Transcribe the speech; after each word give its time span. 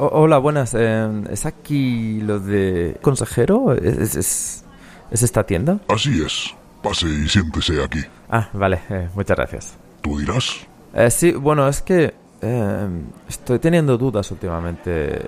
hola, 0.00 0.38
buenas. 0.38 0.74
Eh, 0.74 1.24
¿Es 1.30 1.46
aquí 1.46 2.20
lo 2.20 2.40
de 2.40 2.96
consejero? 3.02 3.74
¿Es, 3.74 4.16
es, 4.16 4.64
es 5.10 5.22
esta 5.22 5.44
tienda? 5.44 5.78
Así 5.88 6.22
es. 6.22 6.54
Pase 6.82 7.06
y 7.06 7.28
siéntese 7.28 7.82
aquí. 7.82 8.00
Ah, 8.30 8.48
vale, 8.52 8.80
eh, 8.88 9.08
muchas 9.14 9.36
gracias. 9.36 9.74
¿Tú 10.00 10.18
dirás? 10.18 10.66
Eh, 10.94 11.10
sí, 11.10 11.32
bueno, 11.32 11.68
es 11.68 11.82
que 11.82 12.14
eh, 12.40 12.88
estoy 13.28 13.58
teniendo 13.58 13.98
dudas 13.98 14.30
últimamente 14.30 15.26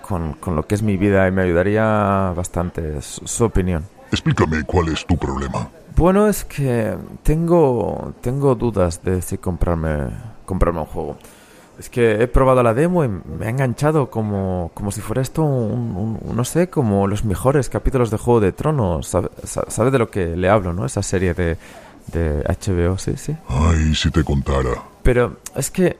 con, 0.00 0.34
con, 0.34 0.54
lo 0.54 0.66
que 0.66 0.76
es 0.76 0.82
mi 0.82 0.96
vida 0.96 1.26
y 1.26 1.32
me 1.32 1.42
ayudaría 1.42 2.32
bastante 2.36 3.02
su, 3.02 3.26
su, 3.26 3.44
opinión. 3.44 3.84
Explícame 4.12 4.62
cuál 4.62 4.88
es 4.88 5.04
tu 5.04 5.16
problema. 5.16 5.68
Bueno, 5.96 6.28
es 6.28 6.44
que 6.44 6.96
tengo, 7.22 8.14
tengo 8.20 8.54
dudas 8.54 9.02
de 9.02 9.20
si 9.20 9.38
comprarme, 9.38 10.08
comprarme 10.46 10.80
un 10.80 10.86
juego. 10.86 11.18
Es 11.82 11.90
que 11.90 12.22
he 12.22 12.28
probado 12.28 12.62
la 12.62 12.74
demo 12.74 13.02
y 13.02 13.08
me 13.08 13.46
ha 13.46 13.50
enganchado 13.50 14.08
como, 14.08 14.70
como 14.72 14.92
si 14.92 15.00
fuera 15.00 15.20
esto 15.20 15.42
un, 15.42 16.20
un, 16.22 16.36
no 16.36 16.44
sé, 16.44 16.70
como 16.70 17.08
los 17.08 17.24
mejores 17.24 17.68
capítulos 17.68 18.08
de 18.12 18.18
Juego 18.18 18.38
de 18.38 18.52
Tronos. 18.52 19.08
¿Sabe, 19.08 19.30
sabe 19.44 19.90
de 19.90 19.98
lo 19.98 20.08
que 20.08 20.36
le 20.36 20.48
hablo, 20.48 20.72
no? 20.72 20.86
Esa 20.86 21.02
serie 21.02 21.34
de, 21.34 21.56
de 22.12 22.44
HBO, 22.44 22.98
sí, 22.98 23.16
sí. 23.16 23.36
Ay, 23.48 23.96
si 23.96 24.12
te 24.12 24.22
contara. 24.22 24.80
Pero 25.02 25.38
es 25.56 25.72
que 25.72 25.98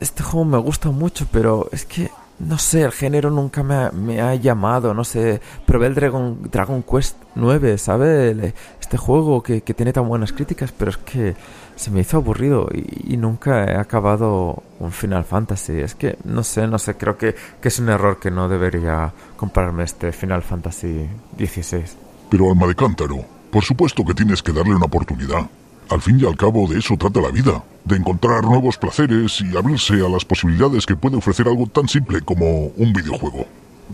este 0.00 0.24
juego 0.24 0.44
me 0.44 0.58
gusta 0.58 0.90
mucho, 0.90 1.28
pero 1.30 1.68
es 1.70 1.84
que 1.84 2.10
no 2.40 2.58
sé, 2.58 2.82
el 2.82 2.92
género 2.92 3.30
nunca 3.30 3.62
me 3.62 4.20
ha, 4.20 4.34
llamado, 4.34 4.94
no 4.94 5.04
sé. 5.04 5.40
Probé 5.66 5.86
el 5.86 5.94
Dragon, 5.94 6.38
Dragon 6.50 6.82
Quest 6.82 7.16
9, 7.34 7.78
¿sabes? 7.78 8.54
Este 8.80 8.96
juego 8.96 9.42
que, 9.42 9.60
que, 9.60 9.74
tiene 9.74 9.92
tan 9.92 10.08
buenas 10.08 10.32
críticas, 10.32 10.72
pero 10.72 10.90
es 10.90 10.96
que 10.96 11.36
se 11.76 11.90
me 11.90 12.00
hizo 12.00 12.16
aburrido 12.16 12.68
y, 12.72 13.14
y, 13.14 13.16
nunca 13.16 13.64
he 13.64 13.76
acabado 13.76 14.62
un 14.78 14.90
Final 14.90 15.24
Fantasy. 15.24 15.80
Es 15.80 15.94
que 15.94 16.16
no 16.24 16.42
sé, 16.42 16.66
no 16.66 16.78
sé, 16.78 16.96
creo 16.96 17.18
que, 17.18 17.34
que 17.60 17.68
es 17.68 17.78
un 17.78 17.90
error 17.90 18.18
que 18.18 18.30
no 18.30 18.48
debería 18.48 19.12
comprarme 19.36 19.84
este 19.84 20.10
Final 20.10 20.42
Fantasy 20.42 21.08
XVI. 21.38 21.84
Pero 22.30 22.50
alma 22.50 22.66
de 22.66 22.74
cántaro, 22.74 23.24
por 23.50 23.64
supuesto 23.64 24.04
que 24.04 24.14
tienes 24.14 24.42
que 24.42 24.52
darle 24.52 24.74
una 24.74 24.86
oportunidad. 24.86 25.46
Al 25.90 26.00
fin 26.00 26.20
y 26.20 26.26
al 26.26 26.36
cabo 26.36 26.68
de 26.68 26.78
eso 26.78 26.96
trata 26.96 27.20
la 27.20 27.30
vida, 27.30 27.64
de 27.84 27.96
encontrar 27.96 28.44
nuevos 28.44 28.78
placeres 28.78 29.40
y 29.40 29.56
abrirse 29.56 29.94
a 29.94 30.08
las 30.08 30.24
posibilidades 30.24 30.86
que 30.86 30.96
puede 30.96 31.16
ofrecer 31.16 31.48
algo 31.48 31.66
tan 31.66 31.88
simple 31.88 32.20
como 32.20 32.66
un 32.76 32.92
videojuego. 32.92 33.46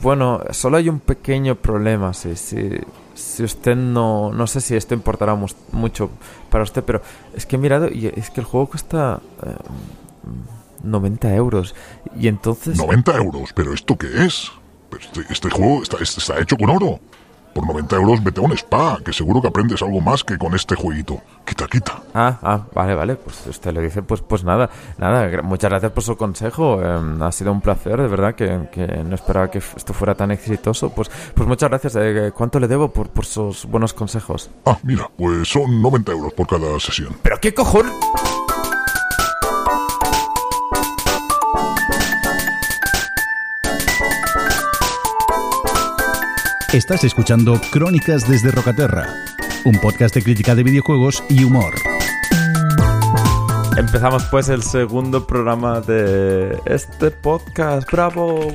Bueno, 0.03 0.42
solo 0.50 0.77
hay 0.77 0.91
un 0.91 1.00
pequeño 1.00 1.55
problema, 1.55 2.12
si, 2.12 2.36
si, 2.36 2.78
si 3.14 3.42
usted 3.42 3.75
no... 3.75 4.30
No 4.30 4.47
sé 4.47 4.61
si 4.61 4.77
esto 4.77 4.92
importará 4.92 5.34
mu 5.34 5.47
mucho 5.72 6.11
para 6.50 6.64
usted, 6.64 6.84
pero 6.84 7.00
es 7.34 7.47
que 7.47 7.56
he 7.56 7.58
mirado 7.58 7.88
y 7.88 8.06
es 8.06 8.31
que 8.31 8.41
el 8.41 8.47
juego 8.47 8.66
cuesta... 8.66 9.20
Eh, 9.42 9.55
90 10.83 11.34
euros. 11.34 11.75
Y 12.19 12.28
entonces... 12.28 12.78
90 12.78 13.16
euros, 13.16 13.53
pero 13.55 13.72
¿esto 13.75 13.97
qué 13.97 14.25
es? 14.25 14.50
Este, 14.98 15.33
este 15.33 15.50
juego 15.50 15.83
está, 15.83 15.98
está 16.03 16.41
hecho 16.41 16.56
con 16.56 16.70
oro. 16.70 17.00
Por 17.57 17.67
90 17.67 17.97
euros 17.97 18.23
vete 18.23 18.39
a 18.39 18.45
un 18.45 18.53
spa, 18.53 18.99
que 19.03 19.15
seguro 19.15 19.41
que 19.41 19.49
aprendes 19.49 19.81
algo 19.81 19.99
más 20.03 20.23
que 20.23 20.37
con 20.37 20.55
este 20.55 20.75
jueguito. 20.75 21.23
Quita, 21.47 21.67
quita. 21.67 22.03
Ah, 22.12 22.39
ah, 22.43 22.67
vale, 22.75 22.95
vale. 22.95 23.17
Pues 23.17 23.47
usted 23.47 23.73
le 23.73 23.81
dice, 23.81 24.03
pues, 24.03 24.21
pues 24.21 24.45
nada, 24.45 24.69
nada. 24.99 25.41
Muchas 25.41 25.71
gracias 25.71 25.91
por 25.91 26.03
su 26.03 26.19
consejo. 26.19 26.83
Eh, 26.83 27.17
ha 27.23 27.33
sido 27.33 27.53
un 27.53 27.62
placer, 27.62 27.97
de 27.99 28.09
verdad, 28.09 28.34
que, 28.34 28.69
que, 28.71 28.87
no 28.87 29.15
esperaba 29.15 29.51
que 29.51 29.62
esto 29.75 29.95
fuera 29.95 30.15
tan 30.15 30.33
exitoso. 30.33 30.91
Pues, 30.91 31.11
pues 31.33 31.49
muchas 31.49 31.71
gracias. 31.71 31.97
Eh, 31.97 32.31
¿Cuánto 32.37 32.61
le 32.61 32.69
debo 32.69 32.93
por, 32.93 33.09
por 33.09 33.25
sus 33.25 33.65
buenos 33.65 33.95
consejos? 33.95 34.51
Ah, 34.67 34.77
mira, 34.83 35.11
pues 35.17 35.49
son 35.49 35.81
90 35.81 36.12
euros 36.12 36.34
por 36.34 36.47
cada 36.47 36.79
sesión. 36.79 37.17
¿Pero 37.23 37.41
qué 37.41 37.55
cojón? 37.55 37.87
Estás 46.76 47.04
escuchando 47.04 47.59
Crónicas 47.70 48.28
desde 48.28 48.50
Rocaterra, 48.50 49.09
un 49.64 49.76
podcast 49.76 50.14
de 50.14 50.22
crítica 50.22 50.54
de 50.54 50.62
videojuegos 50.62 51.25
y 51.31 51.42
humor. 51.42 51.96
Empezamos 53.76 54.25
pues 54.31 54.48
el 54.48 54.62
segundo 54.62 55.26
programa 55.26 55.82
de 55.82 56.59
este 56.64 57.10
podcast. 57.10 57.87
¡Bravo! 57.92 58.50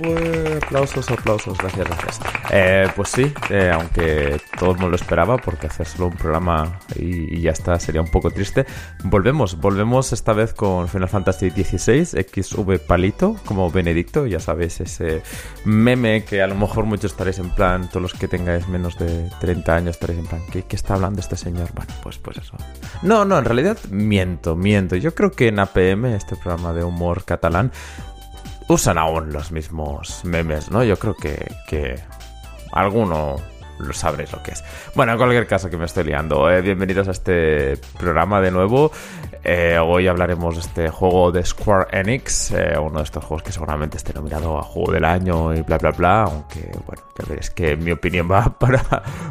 Aplausos, 0.64 1.12
aplausos. 1.12 1.60
Gracias, 1.60 1.88
gracias. 1.88 2.20
Eh, 2.50 2.88
pues 2.96 3.10
sí, 3.10 3.32
eh, 3.52 3.72
aunque 3.72 4.42
todo 4.58 4.72
el 4.72 4.78
mundo 4.78 4.90
lo 4.90 4.96
esperaba, 4.96 5.38
porque 5.38 5.68
hacer 5.68 5.86
solo 5.86 6.08
un 6.08 6.16
programa 6.16 6.80
y, 6.96 7.38
y, 7.38 7.42
ya 7.42 7.52
está 7.52 7.80
sería 7.80 8.02
un 8.02 8.10
poco 8.10 8.32
triste. 8.32 8.66
Volvemos, 9.04 9.60
volvemos 9.60 10.12
esta 10.12 10.34
vez 10.34 10.56
con 10.56 10.88
Final 10.88 11.08
Fantasy 11.08 11.52
XVI, 11.52 12.04
XV 12.04 12.80
Palito, 12.88 13.36
como 13.46 13.70
Benedicto. 13.70 14.26
Ya 14.26 14.40
sabéis, 14.40 14.82
ese 14.82 15.22
meme 15.66 16.26
que 16.26 16.42
a 16.42 16.48
lo 16.48 16.56
mejor 16.56 16.86
muchos 16.86 17.12
estaréis 17.12 17.38
en 17.38 17.52
plan, 17.52 17.88
todos 17.90 18.02
los 18.02 18.14
que 18.16 18.28
tengáis 18.28 18.68
menos 18.68 18.98
de 18.98 19.30
30 19.40 19.76
años 19.76 19.90
estaréis 19.92 20.20
en 20.20 20.26
plan, 20.26 20.42
¿qué, 20.52 20.64
qué 20.64 20.76
está 20.76 20.96
hablando 20.96 21.22
este 21.22 21.38
señor? 21.38 21.70
Bueno, 21.76 21.94
pues, 22.02 22.18
pues 22.18 22.38
eso. 22.38 22.58
No, 23.04 23.24
no, 23.24 23.38
en 23.38 23.46
realidad 23.46 23.78
miento, 23.92 24.56
miento. 24.56 24.96
Yo 24.96 25.11
creo 25.14 25.32
que 25.32 25.48
en 25.48 25.60
APM, 25.60 26.06
este 26.06 26.36
programa 26.36 26.74
de 26.74 26.84
humor 26.84 27.24
catalán, 27.26 27.72
usan 28.68 28.98
aún 28.98 29.34
los 29.34 29.52
mismos 29.52 30.24
memes, 30.24 30.72
¿no? 30.72 30.84
Yo 30.84 30.98
creo 30.98 31.16
que, 31.16 31.54
que 31.68 32.00
alguno 32.72 33.38
lo 33.80 33.94
sabréis 33.94 34.32
lo 34.32 34.42
que 34.44 34.52
es. 34.52 34.64
Bueno, 34.96 35.14
en 35.14 35.18
cualquier 35.18 35.48
caso 35.48 35.70
que 35.70 35.78
me 35.78 35.86
estoy 35.86 36.04
liando, 36.06 36.50
eh, 36.50 36.62
bienvenidos 36.62 37.08
a 37.08 37.12
este 37.12 37.78
programa 37.98 38.42
de 38.42 38.52
nuevo. 38.52 38.92
Eh, 39.44 39.78
hoy 39.80 40.08
hablaremos 40.08 40.56
de 40.56 40.62
este 40.62 40.90
juego 40.90 41.32
de 41.32 41.44
Square 41.44 41.88
Enix, 41.92 42.52
eh, 42.52 42.78
uno 42.80 43.00
de 43.00 43.04
estos 43.04 43.24
juegos 43.26 43.42
que 43.42 43.52
seguramente 43.52 43.98
esté 43.98 44.14
nominado 44.14 44.60
a 44.60 44.62
Juego 44.62 44.92
del 44.92 45.04
Año 45.04 45.54
y 45.56 45.62
bla 45.62 45.80
bla 45.80 45.92
bla, 45.92 46.24
aunque 46.24 46.72
bueno, 46.86 47.02
ya 47.18 47.26
veréis 47.28 47.50
que 47.50 47.76
mi 47.76 47.92
opinión 47.92 48.30
va 48.32 48.56
para, 48.60 48.84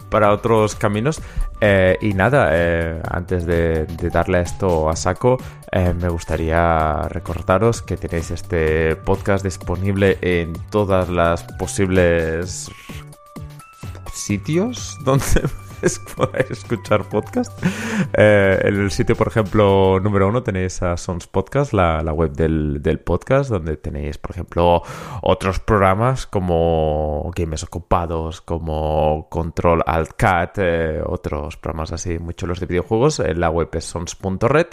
para 0.09 0.33
otros 0.33 0.75
caminos. 0.75 1.21
Eh, 1.61 1.97
y 2.01 2.15
nada, 2.15 2.51
antes 3.09 3.47
de, 3.47 3.85
de, 3.85 4.11
darle 4.11 4.41
esto 4.41 4.89
a 4.89 4.97
saco, 4.97 5.37
me 5.73 6.09
gustaría 6.09 7.03
recordaros 7.09 7.83
que 7.83 7.97
tenéis 7.97 8.31
este 8.31 8.97
podcast 8.97 9.45
disponible 9.45 10.19
en 10.23 10.55
todas 10.71 11.09
las 11.11 11.45
posibles 11.59 12.71
sitios 14.13 14.99
donde 15.05 15.25
escuchar 16.51 17.09
podcast. 17.09 17.53
Eh, 18.15 18.61
en 18.63 18.81
el 18.81 18.91
sitio, 18.91 19.17
por 19.17 19.29
ejemplo, 19.29 19.99
número 20.01 20.29
uno 20.29 20.43
tenéis 20.43 20.83
a 20.83 20.97
Sons 20.97 21.27
Podcast, 21.27 21.73
la, 21.73 22.03
la 22.03 22.13
web 22.13 22.33
del, 22.33 22.83
del, 22.83 23.01
podcast, 23.01 23.51
donde 23.51 23.77
tenéis, 23.77 24.19
por 24.19 24.33
ejemplo, 24.33 24.83
otros 25.23 25.59
programas 25.61 26.27
como 26.27 27.31
Games 27.35 27.63
Ocupados, 27.65 28.41
como 28.41 29.29
Control 29.31 29.83
Alt 29.87 30.13
Cat, 30.17 30.59
eh, 30.59 31.01
otros 31.05 31.57
programas 31.57 31.93
así 31.93 32.19
muy 32.19 32.35
chulos 32.35 32.61
de 32.61 32.67
videojuegos. 32.67 33.21
En 33.21 33.41
la 33.41 33.51
web 33.51 33.69
es 33.73 33.85
sons.red. 33.85 34.67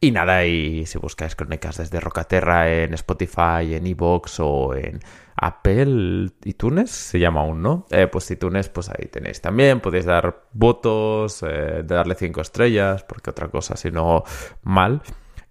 Y 0.00 0.10
nada, 0.10 0.44
y 0.44 0.86
si 0.86 0.98
buscáis 0.98 1.36
crónicas 1.36 1.78
desde 1.78 2.00
Rocaterra 2.00 2.70
en 2.70 2.94
Spotify, 2.94 3.74
en 3.74 3.86
Evox 3.86 4.40
o 4.40 4.74
en 4.74 5.00
Apple 5.36 6.30
iTunes 6.44 6.90
se 6.90 7.18
llama 7.18 7.40
aún, 7.40 7.62
¿no? 7.62 7.86
Eh, 7.90 8.06
pues 8.06 8.30
iTunes, 8.30 8.68
pues 8.68 8.88
ahí 8.88 9.06
tenéis 9.06 9.40
también, 9.40 9.80
podéis 9.80 10.06
dar 10.06 10.44
votos, 10.52 11.44
eh, 11.46 11.82
darle 11.84 12.14
cinco 12.14 12.40
estrellas, 12.40 13.02
porque 13.04 13.30
otra 13.30 13.48
cosa, 13.48 13.76
si 13.76 13.90
no, 13.90 14.24
mal. 14.62 15.02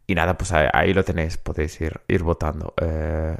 Y 0.07 0.15
nada, 0.15 0.37
pues 0.37 0.51
ahí, 0.51 0.93
lo 0.93 1.03
tenéis, 1.03 1.37
podéis 1.37 1.79
ir, 1.81 2.01
ir 2.07 2.23
votando. 2.23 2.73
Eh, 2.81 3.37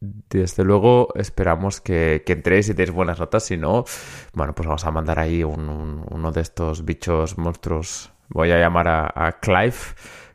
desde 0.00 0.64
luego 0.64 1.08
esperamos 1.14 1.80
que, 1.80 2.22
que, 2.24 2.32
entréis 2.32 2.68
y 2.68 2.72
deis 2.72 2.90
buenas 2.90 3.18
notas, 3.18 3.44
si 3.44 3.56
no, 3.56 3.84
bueno, 4.32 4.54
pues 4.54 4.66
vamos 4.66 4.84
a 4.86 4.90
mandar 4.90 5.18
ahí 5.18 5.44
un, 5.44 5.68
un, 5.68 6.04
uno 6.10 6.32
de 6.32 6.40
estos 6.40 6.84
bichos 6.84 7.38
monstruos. 7.38 8.12
Voy 8.28 8.50
a 8.52 8.58
llamar 8.58 8.88
a 8.88 9.38
Clive 9.40 9.74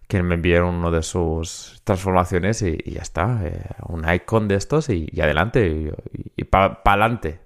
que 0.08 0.22
me 0.22 0.36
enviaron 0.36 0.76
uno 0.76 0.92
de 0.92 1.02
sus 1.02 1.82
transformaciones 1.84 2.62
y, 2.62 2.78
ya 2.86 3.02
está. 3.02 3.42
Eh, 3.44 3.62
un 3.88 4.10
icon 4.12 4.48
de 4.48 4.56
estos 4.56 4.90
y, 4.90 5.10
adelante. 5.20 5.94
Y, 6.36 6.44
para 6.46 6.82
adelante. 6.84 7.40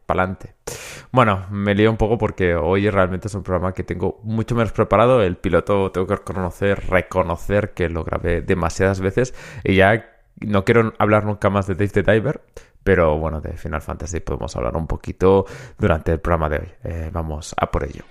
Bueno, 1.12 1.46
me 1.50 1.76
lío 1.76 1.90
un 1.90 1.98
poco 1.98 2.18
porque 2.18 2.56
hoy 2.56 2.90
realmente 2.90 3.28
es 3.28 3.36
un 3.36 3.44
programa 3.44 3.74
que 3.74 3.84
tengo 3.84 4.20
mucho 4.24 4.56
menos 4.56 4.72
preparado. 4.72 5.22
El 5.22 5.38
piloto 5.38 5.92
tengo 5.92 6.08
que 6.08 6.16
reconocer, 6.16 6.90
reconocer 6.90 7.74
que 7.74 7.90
lo 7.90 8.04
grabé 8.04 8.42
demasiadas 8.42 9.00
veces 9.00 9.34
y 9.64 9.76
ya 9.76 10.10
no 10.40 10.66
quiero 10.66 10.94
hablar 11.00 11.26
nunca 11.26 11.50
más 11.50 11.68
de 11.68 11.76
Dave 11.76 11.90
the 11.90 12.04
Diver. 12.04 12.42
Pero 12.84 13.18
bueno, 13.18 13.42
de 13.42 13.54
Final 13.54 13.82
Fantasy 13.82 14.20
podemos 14.22 14.56
hablar 14.56 14.76
un 14.76 14.88
poquito 14.88 15.46
durante 15.78 16.14
el 16.14 16.20
programa 16.20 16.50
de 16.50 16.58
hoy. 16.58 16.70
Eh, 16.84 17.10
vamos 17.12 17.54
a 17.58 17.70
por 17.70 17.84
ello. 17.84 18.04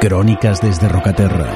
Crónicas 0.00 0.62
desde 0.62 0.88
Rocaterra. 0.88 1.46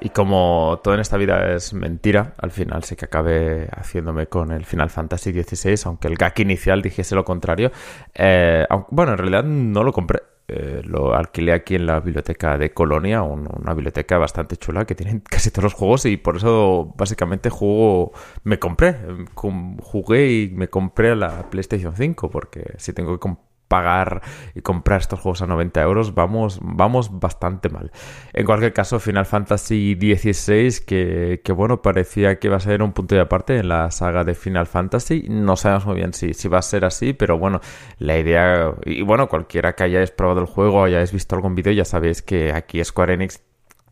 Y 0.00 0.08
como 0.10 0.80
todo 0.82 0.94
en 0.94 1.00
esta 1.00 1.16
vida 1.16 1.54
es 1.54 1.72
mentira, 1.72 2.34
al 2.38 2.50
final 2.50 2.82
sí 2.82 2.96
que 2.96 3.04
acabé 3.04 3.68
haciéndome 3.70 4.26
con 4.26 4.50
el 4.50 4.64
Final 4.66 4.90
Fantasy 4.90 5.32
XVI, 5.32 5.76
aunque 5.86 6.08
el 6.08 6.16
gag 6.16 6.38
inicial 6.40 6.82
dijese 6.82 7.14
lo 7.14 7.24
contrario. 7.24 7.70
Eh, 8.12 8.66
aunque, 8.68 8.88
bueno, 8.90 9.12
en 9.12 9.18
realidad 9.18 9.44
no 9.44 9.84
lo 9.84 9.92
compré. 9.92 10.20
eh, 10.48 10.82
lo 10.84 11.14
alquilé 11.14 11.52
aquí 11.52 11.76
en 11.76 11.86
la 11.86 12.00
biblioteca 12.00 12.58
de 12.58 12.74
Colonia, 12.74 13.22
una 13.22 13.72
biblioteca 13.72 14.18
bastante 14.18 14.56
chula 14.56 14.84
que 14.84 14.94
tiene 14.94 15.22
casi 15.30 15.50
todos 15.50 15.64
los 15.64 15.74
juegos 15.74 16.04
y 16.06 16.16
por 16.18 16.36
eso 16.36 16.92
básicamente 16.98 17.50
juego, 17.50 18.12
me 18.42 18.58
compré, 18.58 18.96
jugué 19.34 20.32
y 20.32 20.48
me 20.50 20.68
compré 20.68 21.16
la 21.16 21.48
PlayStation 21.48 21.94
5 21.96 22.30
porque 22.30 22.74
si 22.78 22.92
tengo 22.92 23.12
que 23.12 23.20
comprar 23.20 23.53
pagar 23.74 24.22
y 24.54 24.60
comprar 24.60 25.00
estos 25.00 25.18
juegos 25.18 25.42
a 25.42 25.48
90 25.48 25.82
euros, 25.82 26.14
vamos, 26.14 26.60
vamos 26.62 27.18
bastante 27.18 27.68
mal. 27.68 27.90
En 28.32 28.46
cualquier 28.46 28.72
caso, 28.72 29.00
Final 29.00 29.26
Fantasy 29.26 29.94
XVI, 29.94 30.84
que, 30.86 31.40
que, 31.42 31.52
bueno, 31.52 31.82
parecía 31.82 32.38
que 32.38 32.46
iba 32.46 32.56
a 32.56 32.60
ser 32.60 32.84
un 32.84 32.92
punto 32.92 33.16
de 33.16 33.20
aparte 33.20 33.58
en 33.58 33.68
la 33.68 33.90
saga 33.90 34.22
de 34.22 34.36
Final 34.36 34.68
Fantasy. 34.68 35.26
No 35.28 35.56
sabemos 35.56 35.86
muy 35.86 35.96
bien 35.96 36.14
si, 36.14 36.34
si 36.34 36.46
va 36.46 36.58
a 36.58 36.62
ser 36.62 36.84
así, 36.84 37.14
pero 37.14 37.36
bueno, 37.36 37.60
la 37.98 38.16
idea, 38.16 38.72
y 38.84 39.02
bueno, 39.02 39.26
cualquiera 39.26 39.72
que 39.72 39.82
hayáis 39.82 40.12
probado 40.12 40.42
el 40.42 40.46
juego 40.46 40.82
o 40.82 40.84
hayáis 40.84 41.10
visto 41.10 41.34
algún 41.34 41.56
vídeo, 41.56 41.72
ya 41.72 41.84
sabéis 41.84 42.22
que 42.22 42.52
aquí 42.52 42.84
Square 42.84 43.14
Enix 43.14 43.42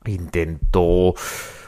intentó 0.04 1.14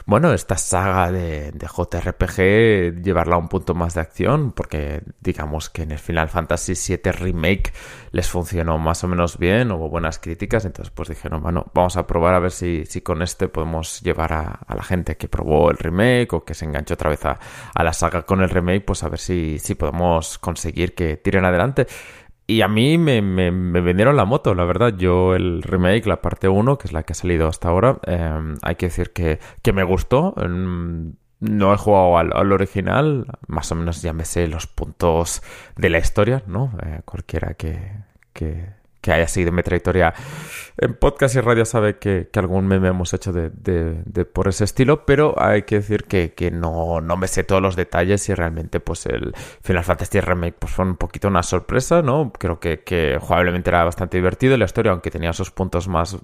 bueno, 0.07 0.33
esta 0.33 0.55
saga 0.55 1.11
de, 1.11 1.51
JRPG 1.51 3.01
llevarla 3.03 3.35
a 3.35 3.39
un 3.39 3.47
punto 3.47 3.73
más 3.73 3.95
de 3.95 4.01
acción, 4.01 4.51
porque 4.51 5.01
digamos 5.19 5.71
que 5.71 5.81
en 5.81 5.91
el 5.91 5.97
Final 5.97 6.29
Fantasy 6.29 6.73
VII 6.73 7.11
Remake 7.11 7.73
les 8.11 8.29
funcionó 8.29 8.77
más 8.77 9.03
o 9.03 9.07
menos 9.07 9.39
bien, 9.39 9.71
hubo 9.71 9.89
buenas 9.89 10.19
críticas, 10.19 10.63
entonces 10.65 10.93
pues 10.93 11.09
dijeron, 11.09 11.41
bueno, 11.41 11.71
vamos 11.73 11.97
a 11.97 12.05
probar 12.05 12.35
a 12.35 12.39
ver 12.39 12.51
si, 12.51 12.85
si 12.85 13.01
con 13.01 13.23
este 13.23 13.47
podemos 13.47 14.01
llevar 14.01 14.33
a, 14.33 14.59
la 14.75 14.83
gente 14.83 15.17
que 15.17 15.27
probó 15.27 15.71
el 15.71 15.77
remake 15.77 16.33
o 16.33 16.45
que 16.45 16.53
se 16.53 16.65
enganchó 16.65 16.93
otra 16.93 17.09
vez 17.09 17.25
a, 17.25 17.39
a 17.73 17.83
la 17.83 17.93
saga 17.93 18.23
con 18.23 18.41
el 18.41 18.49
remake, 18.49 18.85
pues 18.85 19.03
a 19.03 19.09
ver 19.09 19.19
si, 19.19 19.57
si 19.57 19.73
podemos 19.73 20.37
conseguir 20.37 20.93
que 20.93 21.17
tiren 21.17 21.45
adelante. 21.45 21.87
Y 22.47 22.61
a 22.61 22.67
mí 22.67 22.97
me, 22.97 23.21
me, 23.21 23.49
vendieron 23.81 24.15
la 24.15 24.25
moto, 24.25 24.53
la 24.53 24.65
verdad. 24.65 24.93
Yo 24.95 25.35
el 25.35 25.63
remake, 25.63 26.05
la 26.05 26.21
parte 26.21 26.47
1, 26.47 26.77
que 26.77 26.87
es 26.87 26.93
la 26.93 27.03
que 27.03 27.13
ha 27.13 27.15
salido 27.15 27.47
hasta 27.47 27.69
ahora, 27.69 27.97
em, 28.03 28.57
hay 28.61 28.75
que 28.75 28.87
decir 28.87 29.13
que, 29.13 29.39
que 29.63 29.73
me 29.73 29.83
gustó. 29.83 30.35
Em, 30.37 31.13
no 31.39 31.73
he 31.73 31.77
jugado 31.77 32.17
al, 32.17 32.31
al, 32.33 32.51
original, 32.51 33.25
más 33.47 33.71
o 33.71 33.75
menos 33.75 34.01
ya 34.01 34.13
me 34.13 34.25
sé 34.25 34.47
los 34.47 34.67
puntos 34.67 35.41
de 35.75 35.89
la 35.89 35.97
historia, 35.97 36.43
¿no? 36.47 36.71
Eh, 36.83 37.01
cualquiera 37.03 37.55
que, 37.55 37.93
que, 38.33 38.69
que 39.05 39.13
haya 39.13 39.27
seguido 39.27 39.51
mi 39.51 39.61
trayectoria 39.61 40.15
en 40.77 40.95
podcast 40.95 41.35
y 41.35 41.41
radio 41.41 41.63
sabe 41.63 41.99
que, 41.99 42.27
algún 42.33 42.65
meme 42.65 42.87
hemos 42.87 43.13
hecho 43.13 43.31
de, 43.31 44.25
por 44.25 44.47
ese 44.47 44.63
estilo, 44.63 45.05
pero 45.05 45.35
hay 45.37 45.61
que 45.61 45.75
decir 45.75 46.05
que, 46.05 46.51
no, 46.51 47.01
no, 47.01 47.15
me 47.15 47.27
sé 47.27 47.43
todos 47.43 47.61
los 47.61 47.75
detalles 47.75 48.27
y 48.29 48.33
realmente 48.33 48.79
pues 48.79 49.05
el 49.05 49.31
Final 49.61 49.83
Fantasy 49.83 50.19
Remake 50.21 50.55
pues 50.57 50.73
fue 50.73 50.85
un 50.85 50.95
poquito 50.95 51.27
una 51.27 51.43
sorpresa, 51.43 52.01
¿no? 52.01 52.33
Creo 52.33 52.59
que, 52.59 52.79
que 52.79 53.19
jugablemente 53.21 53.69
era 53.69 53.83
bastante 53.83 54.17
divertido 54.17 54.57
la 54.57 54.65
historia, 54.65 54.91
aunque 54.91 55.11
tenía 55.11 55.33
sus 55.33 55.51
puntos 55.51 55.87
más 55.87 56.17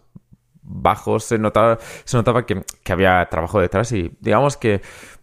bajos, 0.63 1.25
se 1.25 1.38
notaba, 1.38 1.77
se 2.04 2.18
notaba 2.18 2.48
que, 2.48 2.63
que 2.84 2.94
había 2.94 3.27
trabajo 3.30 3.62
detrás 3.62 3.92
y 3.92 4.18
digamos 4.22 4.57
que 4.57 4.81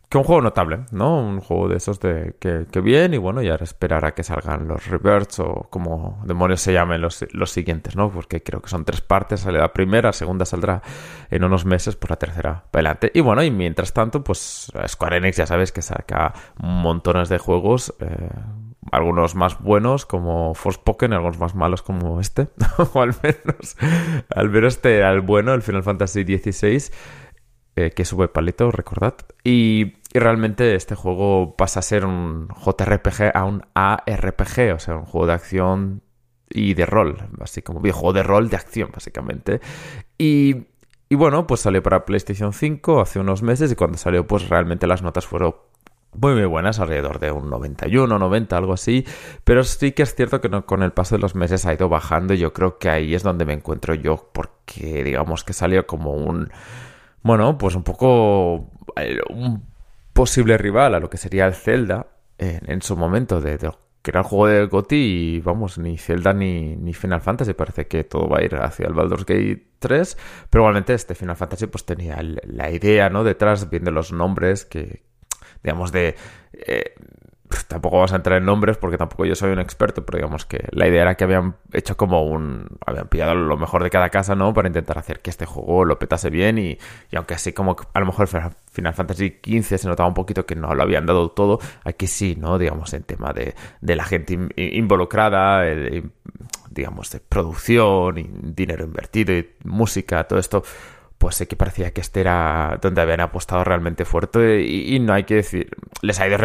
que 0.09 0.17
un 0.17 0.25
juego 0.25 0.41
notable, 0.41 0.87
¿no? 0.91 1.19
Un 1.19 1.41
juego 1.41 1.69
de 1.69 1.77
esos 1.77 2.01
de 2.01 2.35
que, 2.41 2.67
que 2.71 2.81
bien 2.81 3.13
y 3.13 3.19
bueno, 3.19 3.43
ya 3.43 3.57
esperar 3.57 4.07
a 4.07 4.15
que 4.15 4.23
salgan 4.23 4.67
los 4.67 4.87
reverts 4.87 5.41
o 5.41 5.67
como 5.71 6.23
demonios 6.25 6.63
se 6.63 6.73
llamen 6.73 7.03
los, 7.03 7.27
los 7.33 7.51
siguientes, 7.51 7.95
¿no? 7.95 8.11
Porque 8.11 8.43
creo 8.43 8.63
que 8.63 8.71
son 8.71 8.87
tres 8.87 9.03
partes, 9.03 9.41
sale 9.41 9.59
la 9.59 9.73
primera, 9.73 10.09
la 10.09 10.13
segunda 10.15 10.47
saldrá 10.47 10.83
en 11.31 11.45
unos 11.45 11.67
meses, 11.67 11.97
pues 11.97 12.09
la 12.09 12.17
tercera 12.17 12.65
para 12.71 12.91
adelante. 12.91 13.11
Y 13.13 13.21
bueno, 13.21 13.43
y 13.43 13.51
mientras 13.51 13.93
tanto, 13.93 14.25
pues 14.25 14.73
Square 14.87 15.19
Enix 15.19 15.37
ya 15.37 15.47
sabes 15.47 15.73
que 15.73 15.83
saca 15.83 16.33
montones 16.57 17.29
de 17.29 17.37
juegos, 17.37 17.95
eh, 18.01 18.31
algunos 18.91 19.35
más 19.35 19.61
buenos 19.61 20.07
como 20.07 20.55
Forspoken, 20.55 21.13
algunos 21.13 21.39
más 21.39 21.55
malos 21.55 21.83
como 21.83 22.19
este, 22.19 22.49
o 22.95 23.03
al 23.03 23.15
menos, 23.23 23.77
al 24.35 24.49
menos 24.49 24.75
este, 24.75 25.05
al 25.05 25.21
bueno, 25.21 25.53
el 25.53 25.61
Final 25.61 25.83
Fantasy 25.83 26.23
XVI 26.23 26.91
eh, 27.79 27.93
que 27.93 28.05
sube 28.05 28.27
palito, 28.27 28.73
recordad. 28.73 29.15
Y, 29.45 29.98
realmente 30.15 30.75
este 30.75 30.95
juego 30.95 31.57
pasa 31.57 31.81
a 31.81 31.83
ser 31.83 32.05
un 32.05 32.49
JRPG 32.49 33.31
a 33.35 33.45
un 33.45 33.63
ARPG, 33.75 34.75
o 34.75 34.79
sea, 34.79 34.97
un 34.97 35.05
juego 35.05 35.27
de 35.27 35.33
acción 35.35 36.03
y 36.51 36.75
de 36.75 36.87
rol, 36.87 37.29
así 37.41 37.63
como 37.63 37.81
videojuego 37.81 38.15
de 38.15 38.23
rol 38.23 38.49
de 38.49 38.57
acción, 38.57 38.91
básicamente. 38.93 39.61
Y, 40.17 40.67
y 41.09 41.15
bueno, 41.15 41.47
pues 41.47 41.61
salió 41.61 41.83
para 41.83 42.05
PlayStation 42.05 42.53
5 42.53 43.01
hace 43.01 43.21
unos 43.21 43.43
meses 43.43 43.71
y 43.71 43.77
cuando 43.77 43.99
salió, 43.99 44.27
pues 44.27 44.49
realmente 44.49 44.87
las 44.87 45.03
notas 45.03 45.27
fueron 45.27 45.57
muy, 46.15 46.33
muy 46.35 46.47
buenas, 46.47 46.81
alrededor 46.81 47.19
de 47.19 47.31
un 47.31 47.51
91, 47.51 48.19
90, 48.19 48.57
algo 48.57 48.73
así. 48.73 49.05
Pero 49.45 49.63
sí 49.63 49.93
que 49.93 50.03
es 50.03 50.15
cierto 50.15 50.41
que 50.41 50.49
con 50.63 50.83
el 50.83 50.93
paso 50.93 51.17
de 51.17 51.21
los 51.21 51.35
meses 51.35 51.67
ha 51.67 51.75
ido 51.75 51.89
bajando 51.89 52.33
y 52.33 52.39
yo 52.39 52.55
creo 52.55 52.79
que 52.79 52.89
ahí 52.89 53.15
es 53.15 53.23
donde 53.23 53.45
me 53.45 53.53
encuentro 53.53 53.95
yo, 53.95 54.31
porque 54.33 55.05
digamos 55.05 55.45
que 55.45 55.53
salió 55.53 55.87
como 55.87 56.13
un 56.15 56.51
bueno, 57.23 57.59
pues 57.59 57.75
un 57.75 57.83
poco 57.83 58.71
eh, 58.97 59.19
un 59.31 59.68
posible 60.19 60.59
rival 60.59 60.97
a 60.97 60.99
lo 60.99 61.09
que 61.09 61.17
sería 61.17 61.47
el 61.47 61.55
Zelda 61.55 62.09
en, 62.39 62.83
su 62.83 62.97
momento, 62.97 63.41
de, 63.41 63.57
que 63.57 64.11
era 64.11 64.19
el 64.19 64.27
juego 64.27 64.49
de 64.49 64.67
GOTY 64.67 64.97
y 64.97 65.41
vamos, 65.41 65.79
ni 65.79 65.97
Zelda 65.97 66.33
ni, 66.33 66.75
ni, 66.75 66.93
Final 66.93 67.21
Fantasy, 67.21 67.55
parece 67.55 67.87
que 67.87 68.03
todo 68.03 68.29
va 68.29 68.39
a 68.39 68.43
ir 68.43 68.57
hacia 68.57 68.89
el 68.89 68.95
Baldur's 68.95 69.25
Gate 69.25 69.69
3, 69.79 70.19
pero 70.51 70.63
igualmente 70.65 70.93
este 70.93 71.15
Final 71.15 71.37
Fantasy 71.37 71.69
pues 71.69 71.85
tenía 71.85 72.19
la 72.21 72.69
idea, 72.69 73.09
¿no? 73.11 73.23
Detrás, 73.23 73.71
viendo 73.71 73.93
los 73.93 74.11
nombres 74.11 74.65
que, 74.65 75.05
digamos, 75.63 75.93
de... 75.93 76.17
Eh, 76.53 76.95
tampoco 77.67 77.97
vamos 77.97 78.13
a 78.13 78.17
entrar 78.17 78.39
en 78.39 78.45
nombres 78.45 78.77
porque 78.77 78.99
tampoco 78.99 79.25
yo 79.25 79.35
soy 79.35 79.53
un 79.53 79.59
experto, 79.59 80.05
pero 80.05 80.19
digamos 80.19 80.45
que 80.45 80.67
la 80.71 80.87
idea 80.87 81.03
era 81.03 81.15
que 81.15 81.25
habían 81.25 81.57
hecho 81.73 81.97
como 81.97 82.25
un... 82.25 82.67
habían 82.85 83.09
pillado 83.09 83.35
lo 83.35 83.57
mejor 83.57 83.83
de 83.83 83.91
cada 83.91 84.11
casa, 84.11 84.35
¿no? 84.35 84.53
Para 84.53 84.69
intentar 84.69 84.99
hacer 84.99 85.21
que 85.21 85.31
este 85.31 85.47
juego 85.47 85.85
lo 85.85 85.99
petase 85.99 86.31
bien 86.31 86.59
y, 86.59 86.79
y 87.11 87.17
aunque 87.17 87.35
así 87.35 87.53
como 87.53 87.77
a 87.93 88.01
lo 88.01 88.07
mejor 88.07 88.29
Final 88.29 88.95
Fantasy 88.95 89.39
XV 89.45 89.79
se 89.79 89.89
notaba 89.89 90.09
un 90.09 90.15
poquito 90.15 90.47
que 90.47 90.55
no 90.55 90.75
lo 90.75 90.83
habían 90.83 91.07
dado 91.07 91.31
todo, 91.31 91.59
aquí 91.85 92.07
sí, 92.07 92.37
¿no? 92.39 92.59
Digamos, 92.59 92.93
en 92.95 93.03
tema 93.03 93.33
de, 93.33 93.55
de 93.81 93.97
la 93.97 94.05
gente 94.05 94.39
involucrada, 94.57 95.63
digamos, 96.71 97.11
de 97.11 97.21
producción, 97.21 98.19
y 98.19 98.31
dinero 98.43 98.85
invertido 98.85 99.35
y 99.35 99.49
música, 99.65 100.25
todo 100.25 100.39
esto 100.39 100.63
pues 101.19 101.35
sé 101.35 101.49
que 101.49 101.57
parecía 101.57 101.93
que 101.93 102.01
este 102.01 102.21
era 102.21 102.79
donde 102.81 103.03
habían 103.03 103.21
apostado 103.21 103.65
realmente 103.65 104.05
fuerte 104.05 104.63
y, 104.63 104.99
no 105.01 105.13
hay 105.13 105.25
que 105.25 105.35
decir, 105.35 105.69
les 106.01 106.21
ha 106.21 106.29
ido 106.29 106.39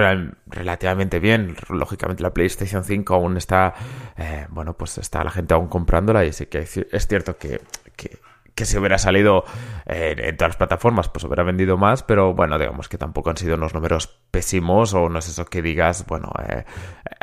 relativamente 0.47 1.19
bien. 1.19 1.55
Lógicamente 1.69 2.23
la 2.23 2.33
PlayStation 2.33 2.83
5 2.83 3.13
aún 3.13 3.37
está, 3.37 3.75
eh, 4.17 4.47
bueno, 4.49 4.73
pues 4.73 4.97
está 4.97 5.23
la 5.23 5.29
gente 5.29 5.53
aún 5.53 5.67
comprándola 5.67 6.25
y 6.25 6.33
sí 6.33 6.47
que 6.47 6.59
es 6.59 7.07
cierto 7.07 7.37
que, 7.37 7.61
que, 7.95 8.65
si 8.65 8.77
hubiera 8.77 8.97
salido 8.97 9.43
en 9.85 10.37
todas 10.37 10.51
las 10.51 10.57
plataformas, 10.57 11.09
pues 11.09 11.23
hubiera 11.25 11.43
vendido 11.43 11.77
más, 11.77 12.01
pero 12.01 12.33
bueno, 12.33 12.57
digamos 12.57 12.87
que 12.89 12.97
tampoco 12.97 13.29
han 13.29 13.37
sido 13.37 13.55
unos 13.55 13.73
números 13.73 14.07
pésimos 14.31 14.93
o 14.93 15.09
no 15.09 15.19
es 15.19 15.27
eso 15.27 15.45
que 15.45 15.61
digas, 15.61 16.05
bueno, 16.07 16.31
eh, 16.47 16.63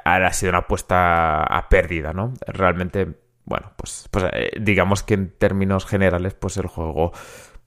ha 0.04 0.33
sido 0.33 0.50
una 0.50 0.59
apuesta 0.61 1.42
a 1.42 1.69
pérdida, 1.69 2.12
¿no? 2.12 2.35
Realmente 2.47 3.30
bueno, 3.50 3.73
pues, 3.76 4.09
pues 4.12 4.26
eh, 4.33 4.52
digamos 4.61 5.02
que 5.02 5.14
en 5.14 5.30
términos 5.37 5.85
generales, 5.85 6.35
pues 6.35 6.57
el 6.57 6.69
juego 6.69 7.12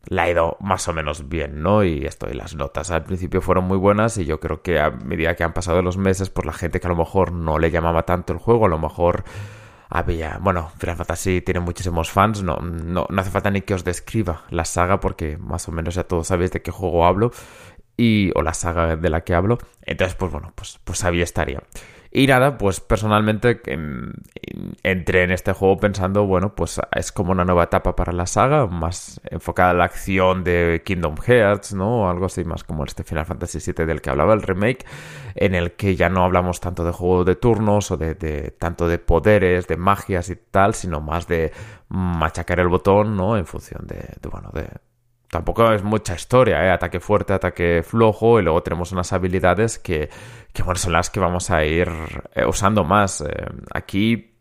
la 0.06 0.24
ha 0.24 0.30
ido 0.30 0.56
más 0.62 0.88
o 0.88 0.94
menos 0.94 1.28
bien, 1.28 1.62
¿no? 1.62 1.84
Y 1.84 2.06
esto, 2.06 2.30
y 2.32 2.34
las 2.34 2.56
notas 2.56 2.90
al 2.90 3.04
principio 3.04 3.42
fueron 3.42 3.66
muy 3.66 3.78
buenas 3.78 4.18
y 4.18 4.24
yo 4.24 4.40
creo 4.40 4.62
que 4.62 4.80
a 4.80 4.92
medida 4.92 5.36
que 5.36 5.44
han 5.44 5.52
pasado 5.54 5.82
los 5.82 5.98
meses, 5.98 6.30
pues 6.30 6.46
la 6.46 6.54
gente 6.54 6.80
que 6.80 6.88
a 6.88 6.90
lo 6.90 6.96
mejor 6.96 7.34
no 7.34 7.60
le 7.60 7.70
llamaba 7.70 8.04
tanto 8.04 8.32
el 8.32 8.40
juego, 8.40 8.66
a 8.66 8.70
lo 8.70 8.80
mejor 8.80 9.26
había, 9.90 10.40
bueno, 10.42 10.72
Final 10.78 10.96
Fantasy 10.96 11.42
tiene 11.42 11.60
muchísimos 11.60 12.10
fans, 12.10 12.44
no, 12.44 12.58
no, 12.58 13.06
no 13.10 13.22
hace 13.22 13.30
falta 13.30 13.52
ni 13.52 13.62
que 13.62 13.74
os 13.74 13.84
describa 13.84 14.44
la 14.52 14.64
saga 14.64 15.02
porque 15.02 15.38
más 15.38 15.68
o 15.68 15.74
menos 15.74 15.96
ya 15.96 16.06
todos 16.06 16.28
sabéis 16.28 16.52
de 16.52 16.62
qué 16.62 16.72
juego 16.72 17.06
hablo 17.06 17.32
y 17.98 18.32
o 18.36 18.42
la 18.42 18.54
saga 18.54 18.96
de 18.96 19.10
la 19.10 19.22
que 19.26 19.36
hablo, 19.36 19.58
entonces 19.82 20.16
pues 20.16 20.32
bueno, 20.32 20.54
pues, 20.56 20.80
pues 20.86 21.04
ahí 21.04 21.22
estaría. 21.22 21.62
Y 22.16 22.28
nada, 22.28 22.60
pues 22.60 22.80
personalmente 22.80 23.60
em, 23.66 24.14
entré 24.84 25.24
en 25.24 25.32
este 25.32 25.52
juego 25.52 25.78
pensando, 25.78 26.28
bueno, 26.28 26.54
pues 26.54 26.80
es 26.92 27.12
como 27.12 27.32
una 27.32 27.44
nueva 27.44 27.64
etapa 27.64 27.96
para 27.96 28.14
la 28.14 28.28
saga, 28.28 28.68
más 28.68 29.20
enfocada 29.32 29.72
a 29.72 29.74
la 29.74 29.86
acción 29.86 30.44
de 30.44 30.84
Kingdom 30.86 31.16
Hearts, 31.18 31.74
¿no? 31.74 32.08
Algo 32.08 32.28
así, 32.28 32.44
más 32.44 32.64
como 32.64 32.84
este 32.84 33.04
Final 33.04 33.26
Fantasy 33.26 33.58
VII 33.66 33.88
del 33.88 34.00
que 34.00 34.12
hablaba 34.12 34.36
el 34.36 34.44
remake, 34.44 34.86
en 35.34 35.56
el 35.56 35.72
que 35.72 35.96
ya 35.96 36.08
no 36.08 36.24
hablamos 36.24 36.60
tanto 36.60 36.86
de 36.86 36.92
juego 36.92 37.24
de 37.24 37.36
turnos 37.36 37.90
o 37.90 37.98
de, 37.98 38.54
tanto 38.60 38.88
de 38.88 39.00
poderes, 39.00 39.68
de 39.68 39.78
magias 39.78 40.30
y 40.30 40.36
tal, 40.36 40.76
sino 40.76 41.02
más 41.02 41.28
de 41.28 41.52
machacar 41.90 42.60
el 42.60 42.68
botón, 42.68 43.18
¿no? 43.18 43.38
En 43.38 43.48
función 43.48 43.88
de, 43.88 43.96
de 44.22 44.30
bueno, 44.30 44.52
de 44.54 44.68
tampoco 45.34 45.74
es 45.74 45.82
mucha 45.82 46.14
historia, 46.14 46.64
¿eh? 46.64 46.70
ataque 46.70 47.00
fuerte, 47.00 47.34
ataque 47.34 47.82
flojo, 47.82 48.40
y 48.40 48.44
luego 48.44 48.62
tenemos 48.62 48.92
unas 48.92 49.12
habilidades 49.14 49.80
que, 49.80 50.08
que 50.54 50.62
bueno, 50.62 50.78
son 50.78 50.94
las 50.94 51.10
que 51.10 51.20
vamos 51.20 51.50
a 51.50 51.66
ir 51.66 51.90
eh, 52.36 52.46
usando 52.46 52.84
más. 52.84 53.22
Eh, 53.22 53.26
aquí, 53.74 54.36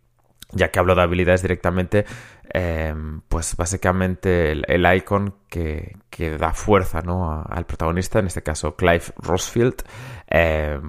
ya 0.51 0.71
que 0.71 0.79
hablo 0.79 0.95
de 0.95 1.01
habilidades 1.01 1.41
directamente, 1.41 2.05
eh, 2.53 2.95
pues 3.27 3.57
básicamente 3.57 4.53
el, 4.53 4.95
icon 4.95 5.35
que, 5.49 5.97
que, 6.11 6.37
da 6.37 6.53
fuerza 6.53 7.01
¿no? 7.01 7.43
al 7.43 7.65
protagonista, 7.65 8.19
en 8.19 8.27
este 8.27 8.43
caso 8.43 8.77
Clive 8.77 9.05
Rosfield, 9.17 9.85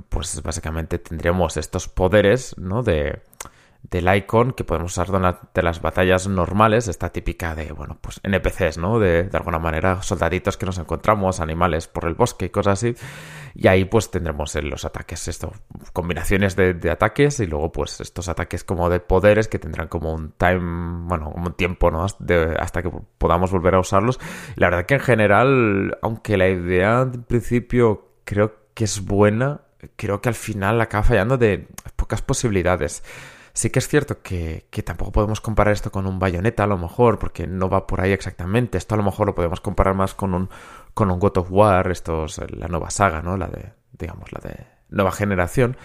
pues 0.10 0.44
básicamente 0.44 1.00
tendríamos 1.00 1.56
estos 1.56 1.88
poderes 1.88 2.58
¿no? 2.58 2.84
de 2.84 3.22
del 3.84 4.14
icon 4.16 4.54
que 4.54 4.64
podemos 4.64 4.94
usar 4.94 5.08
durante 5.08 5.62
las 5.62 5.82
batallas 5.82 6.28
normales, 6.28 6.88
esta 6.88 7.10
típica 7.10 7.54
de, 7.54 7.72
bueno, 7.74 7.98
pues 8.02 8.20
NPCs, 8.24 8.78
¿no? 8.78 8.98
De, 8.98 9.24
de 9.24 9.38
alguna 9.38 9.60
manera, 9.60 10.02
soldaditos 10.02 10.58
que 10.58 10.66
nos 10.66 10.78
encontramos, 10.78 11.40
animales 11.40 11.88
por 11.88 12.06
el 12.06 12.16
bosque 12.16 12.46
y 12.46 12.50
cosas 12.50 12.80
así. 12.80 12.96
Y 13.56 13.68
ahí 13.68 13.86
pues 13.86 14.10
tendremos 14.10 14.56
los 14.56 14.84
ataques, 14.84 15.28
esto, 15.28 15.54
combinaciones 15.94 16.56
de, 16.56 16.90
ataques 16.90 17.40
y 17.40 17.46
luego 17.46 17.72
pues 17.72 18.02
estos 18.02 18.28
ataques 18.28 18.64
como 18.64 18.90
de 18.90 19.00
poderes 19.00 19.48
que 19.48 19.60
tendrán 19.60 19.90
como 19.90 20.12
un 20.12 20.32
time, 20.32 21.08
bueno, 21.08 21.32
como 21.32 21.48
un 21.48 21.54
tiempo, 21.54 21.92
¿no? 21.92 22.04
hasta 22.04 22.82
que 22.82 22.90
podamos 23.18 23.52
volver 23.52 23.76
a 23.76 23.80
usarlos. 23.80 24.20
la 24.56 24.70
verdad 24.70 24.86
que 24.88 24.96
en 24.96 25.00
general, 25.02 25.98
aunque 26.02 26.36
la 26.36 26.50
idea 26.50 27.02
en 27.02 27.24
principio 27.24 28.08
creo 28.24 28.56
que 28.74 28.86
es 28.86 29.06
buena, 29.06 29.62
creo 29.96 30.20
que 30.20 30.30
al 30.30 30.36
final 30.36 30.82
acaba 30.82 31.04
fallando 31.04 31.38
de 31.38 31.68
pocas 31.96 32.24
posibilidades. 32.24 33.04
Sí 33.54 33.70
que 33.70 33.80
es 33.80 33.88
cierto 33.88 34.22
que, 34.24 34.66
tampoco 34.84 35.12
podemos 35.12 35.40
comparar 35.40 35.74
esto 35.74 35.92
con 35.92 36.08
un 36.08 36.18
bayoneta 36.18 36.64
a 36.64 36.68
lo 36.68 36.78
mejor, 36.78 37.20
porque 37.20 37.46
no 37.46 37.70
va 37.70 37.86
por 37.86 38.02
ahí 38.02 38.12
exactamente. 38.12 38.80
Esto 38.80 38.96
a 38.96 38.98
lo 38.98 39.04
mejor 39.04 39.28
lo 39.28 39.36
podemos 39.36 39.62
comparar 39.62 39.94
más 39.94 40.16
con 40.16 40.34
un, 40.34 40.50
con 40.96 41.12
un 41.12 41.20
God 41.20 41.38
of 41.38 41.52
War, 41.52 41.92
esto 41.92 42.26
es 42.26 42.42
la 42.52 42.68
nueva 42.68 42.90
saga, 42.90 43.22
¿no? 43.22 43.38
La 43.38 43.48
de, 43.48 43.74
digamos, 43.92 44.32
la 44.32 44.40
de 44.42 44.66
nueva 44.90 45.12
generación 45.12 45.78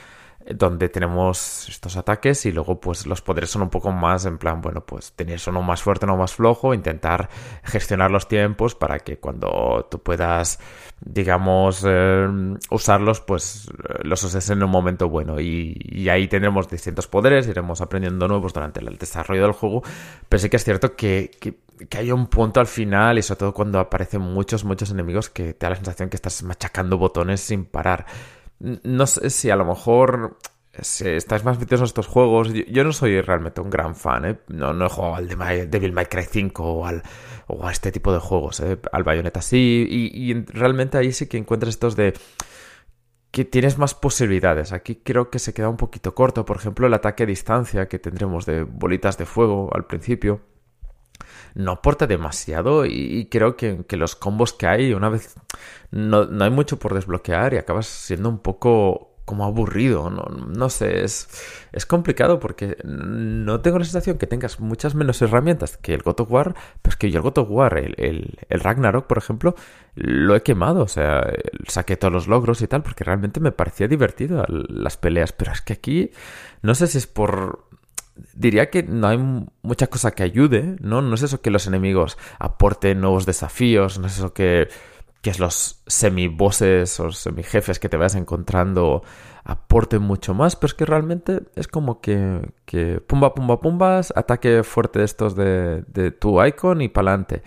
donde 0.54 0.88
tenemos 0.88 1.68
estos 1.68 1.96
ataques 1.96 2.46
y 2.46 2.52
luego 2.52 2.80
pues 2.80 3.06
los 3.06 3.20
poderes 3.20 3.50
son 3.50 3.62
un 3.62 3.70
poco 3.70 3.92
más 3.92 4.24
en 4.24 4.38
plan, 4.38 4.60
bueno, 4.60 4.84
pues 4.84 5.12
tener 5.12 5.40
uno 5.46 5.62
más 5.62 5.82
fuerte, 5.82 6.06
o 6.06 6.16
más 6.16 6.34
flojo, 6.34 6.74
intentar 6.74 7.28
gestionar 7.64 8.10
los 8.10 8.28
tiempos 8.28 8.74
para 8.74 8.98
que 8.98 9.18
cuando 9.18 9.86
tú 9.90 9.98
puedas, 9.98 10.58
digamos, 11.00 11.84
eh, 11.86 12.26
usarlos, 12.70 13.20
pues 13.20 13.68
los 14.02 14.22
uses 14.22 14.48
en 14.50 14.62
un 14.62 14.70
momento 14.70 15.08
bueno 15.08 15.40
y, 15.40 16.08
ahí 16.08 16.26
tendremos 16.28 16.68
distintos 16.68 17.06
poderes, 17.06 17.46
iremos 17.46 17.80
aprendiendo 17.80 18.26
nuevos 18.28 18.54
durante 18.54 18.80
el 18.80 18.96
desarrollo 18.96 19.42
del 19.42 19.52
juego, 19.52 19.82
pero 20.28 20.40
sí 20.40 20.48
que 20.48 20.56
es 20.56 20.64
cierto 20.64 20.96
que, 20.96 21.30
que 21.38 21.68
que 21.86 21.98
hay 21.98 22.10
un 22.10 22.26
punto 22.26 22.60
al 22.60 22.66
final 22.66 23.18
y 23.18 23.22
sobre 23.22 23.38
todo 23.38 23.54
cuando 23.54 23.78
aparecen 23.78 24.20
muchos, 24.20 24.64
muchos 24.64 24.90
enemigos 24.90 25.30
que 25.30 25.54
te 25.54 25.66
da 25.66 25.70
la 25.70 25.76
sensación 25.76 26.08
que 26.08 26.16
estás 26.16 26.42
machacando 26.42 26.98
botones 26.98 27.40
sin 27.40 27.64
parar. 27.64 28.06
No 28.60 29.06
sé 29.06 29.30
si 29.30 29.50
a 29.50 29.56
lo 29.56 29.64
mejor 29.64 30.38
si 30.80 31.08
estáis 31.08 31.44
más 31.44 31.58
metidos 31.58 31.80
en 31.80 31.86
estos 31.86 32.06
juegos. 32.06 32.52
Yo, 32.52 32.84
no 32.84 32.92
soy 32.92 33.20
realmente 33.20 33.60
un 33.60 33.70
gran 33.70 33.94
fan, 33.94 34.24
¿eh? 34.24 34.38
No, 34.48 34.72
no 34.72 34.86
he 34.86 34.88
jugado 34.88 35.16
al 35.16 35.28
de 35.28 35.66
Devil 35.66 35.92
May 35.92 36.06
Cry 36.06 36.24
5 36.24 36.64
o, 36.64 36.86
al, 36.86 37.02
o 37.46 37.66
a 37.66 37.72
este 37.72 37.92
tipo 37.92 38.12
de 38.12 38.20
juegos, 38.20 38.60
¿eh? 38.60 38.78
Al 38.92 39.04
Bayonetta 39.04 39.42
sí. 39.42 39.86
Y, 39.88 40.30
y, 40.30 40.34
realmente 40.46 40.98
ahí 40.98 41.12
sí 41.12 41.26
que 41.26 41.36
encuentras 41.36 41.70
estos 41.70 41.96
de 41.96 42.14
que 43.30 43.44
tienes 43.44 43.78
más 43.78 43.94
posibilidades. 43.94 44.72
Aquí 44.72 44.96
creo 44.96 45.30
que 45.30 45.38
se 45.38 45.52
queda 45.52 45.68
un 45.68 45.76
poquito 45.76 46.14
corto. 46.14 46.44
Por 46.44 46.56
ejemplo, 46.56 46.86
el 46.86 46.94
ataque 46.94 47.24
a 47.24 47.26
distancia 47.26 47.88
que 47.88 47.98
tendremos 47.98 48.46
de 48.46 48.62
bolitas 48.62 49.18
de 49.18 49.26
fuego 49.26 49.70
al 49.74 49.86
principio 49.86 50.40
no 51.54 51.72
aporta 51.72 52.06
demasiado 52.06 52.86
y, 52.86 53.28
creo 53.30 53.56
que, 53.56 53.84
los 53.96 54.16
combos 54.16 54.52
que 54.52 54.66
hay, 54.66 54.92
una 54.92 55.08
vez 55.08 55.34
no, 55.90 56.26
hay 56.40 56.50
mucho 56.50 56.78
por 56.78 56.94
desbloquear 56.94 57.54
y 57.54 57.56
acabas 57.56 57.86
siendo 57.86 58.28
un 58.28 58.38
poco 58.38 59.08
como 59.24 59.44
aburrido, 59.44 60.08
no, 60.08 60.24
no 60.24 60.70
sé, 60.70 61.04
es, 61.04 61.28
es 61.70 61.84
complicado 61.84 62.40
porque 62.40 62.78
no 62.82 63.60
tengo 63.60 63.78
la 63.78 63.84
sensación 63.84 64.16
que 64.16 64.26
tengas 64.26 64.58
muchas 64.58 64.94
menos 64.94 65.20
herramientas 65.20 65.76
que 65.76 65.92
el 65.92 66.00
God 66.00 66.20
of 66.20 66.32
War, 66.32 66.54
pero 66.80 66.92
es 66.92 66.96
que 66.96 67.10
yo 67.10 67.18
el 67.18 67.22
God 67.24 67.36
of 67.36 67.50
War, 67.50 67.76
el, 67.76 68.38
el, 68.48 68.60
Ragnarok, 68.60 69.06
por 69.06 69.18
ejemplo, 69.18 69.54
lo 69.94 70.34
he 70.34 70.42
quemado, 70.42 70.82
o 70.82 70.88
sea, 70.88 71.30
saqué 71.66 71.98
todos 71.98 72.12
los 72.14 72.26
logros 72.26 72.62
y 72.62 72.68
tal, 72.68 72.82
porque 72.82 73.04
realmente 73.04 73.38
me 73.38 73.52
parecía 73.52 73.86
divertido 73.86 74.46
las 74.48 74.96
peleas, 74.96 75.32
pero 75.32 75.52
es 75.52 75.60
que 75.60 75.74
aquí, 75.74 76.10
no 76.62 76.74
sé 76.74 76.86
si 76.86 76.96
es 76.96 77.06
por 77.06 77.67
diría 78.34 78.70
que 78.70 78.82
no 78.82 79.08
hay 79.08 79.18
mucha 79.62 79.86
cosa 79.88 80.12
que 80.12 80.22
ayude, 80.22 80.76
¿no? 80.80 81.02
No 81.02 81.14
es 81.14 81.22
eso 81.22 81.40
que 81.40 81.50
los 81.50 81.66
enemigos 81.66 82.18
aporten 82.38 83.00
nuevos 83.00 83.26
desafíos, 83.26 83.98
no 83.98 84.06
es 84.06 84.18
eso 84.18 84.32
que, 84.32 84.68
que 85.22 85.32
los 85.38 85.82
semi-bosses 85.86 87.00
o 87.00 87.12
semi-jefes 87.12 87.78
que 87.78 87.88
te 87.88 87.96
vayas 87.96 88.14
encontrando 88.14 89.02
aporten 89.44 90.02
mucho 90.02 90.34
más, 90.34 90.56
pero 90.56 90.66
es 90.66 90.74
que 90.74 90.84
realmente 90.84 91.40
es 91.56 91.68
como 91.68 92.00
que, 92.00 92.52
que 92.66 93.00
pumba, 93.00 93.34
pumba, 93.34 93.60
pumbas, 93.60 94.12
ataque 94.14 94.62
fuerte 94.62 95.02
estos 95.02 95.34
de, 95.34 95.84
de 95.86 96.10
tu 96.10 96.42
icon 96.44 96.82
y 96.82 96.88
pa'lante. 96.88 97.42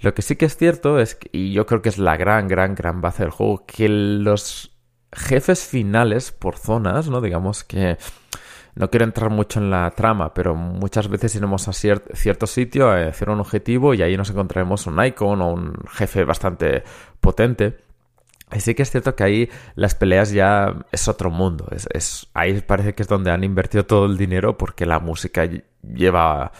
Lo 0.00 0.14
que 0.14 0.22
sí 0.22 0.36
que 0.36 0.44
es 0.44 0.56
cierto 0.56 1.00
es, 1.00 1.18
y 1.32 1.52
yo 1.52 1.66
creo 1.66 1.82
que 1.82 1.88
es 1.88 1.98
la 1.98 2.16
gran, 2.16 2.48
gran, 2.48 2.74
gran 2.74 3.00
base 3.00 3.22
del 3.22 3.32
juego, 3.32 3.64
que 3.66 3.88
los 3.88 4.76
jefes 5.12 5.64
finales 5.64 6.32
por 6.32 6.56
zonas, 6.56 7.08
¿no? 7.08 7.20
Digamos 7.20 7.64
que 7.64 7.96
no 8.78 8.90
quiero 8.90 9.04
entrar 9.04 9.28
mucho 9.28 9.58
en 9.58 9.70
la 9.70 9.90
trama, 9.90 10.32
pero 10.32 10.54
muchas 10.54 11.08
veces 11.08 11.34
iremos 11.34 11.66
a 11.66 11.72
cierto 11.72 12.46
sitio 12.46 12.88
a 12.88 13.08
hacer 13.08 13.28
un 13.28 13.40
objetivo 13.40 13.92
y 13.92 14.02
ahí 14.02 14.16
nos 14.16 14.30
encontraremos 14.30 14.86
un 14.86 15.04
icon 15.04 15.42
o 15.42 15.52
un 15.52 15.74
jefe 15.90 16.22
bastante 16.22 16.84
potente. 17.20 17.78
Y 18.54 18.60
sí 18.60 18.76
que 18.76 18.82
es 18.82 18.90
cierto 18.92 19.16
que 19.16 19.24
ahí 19.24 19.50
las 19.74 19.96
peleas 19.96 20.30
ya 20.30 20.76
es 20.92 21.08
otro 21.08 21.28
mundo. 21.28 21.66
Es, 21.90 22.28
ahí 22.34 22.60
parece 22.60 22.94
que 22.94 23.02
es 23.02 23.08
donde 23.08 23.32
han 23.32 23.42
invertido 23.42 23.84
todo 23.84 24.06
el 24.06 24.16
dinero 24.16 24.56
porque 24.56 24.86
la 24.86 25.00
música 25.00 25.50
lleva 25.82 26.52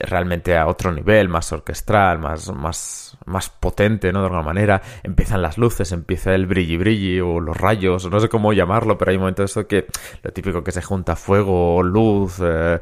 realmente 0.00 0.56
a 0.56 0.66
otro 0.66 0.92
nivel, 0.92 1.28
más 1.28 1.52
orquestral, 1.52 2.18
más, 2.18 2.52
más, 2.54 3.16
más 3.26 3.48
potente, 3.50 4.12
¿no? 4.12 4.20
De 4.20 4.26
alguna 4.26 4.42
manera. 4.42 4.82
Empiezan 5.02 5.42
las 5.42 5.58
luces, 5.58 5.92
empieza 5.92 6.34
el 6.34 6.46
brilli 6.46 6.76
brilli 6.76 7.20
o 7.20 7.40
los 7.40 7.56
rayos, 7.56 8.10
no 8.10 8.20
sé 8.20 8.28
cómo 8.28 8.52
llamarlo, 8.52 8.98
pero 8.98 9.10
hay 9.10 9.16
un 9.16 9.22
momento 9.22 9.42
de 9.42 9.46
esto 9.46 9.66
que 9.66 9.86
lo 10.22 10.32
típico 10.32 10.64
que 10.64 10.72
se 10.72 10.82
junta 10.82 11.16
fuego, 11.16 11.82
luz, 11.82 12.40
eh, 12.42 12.80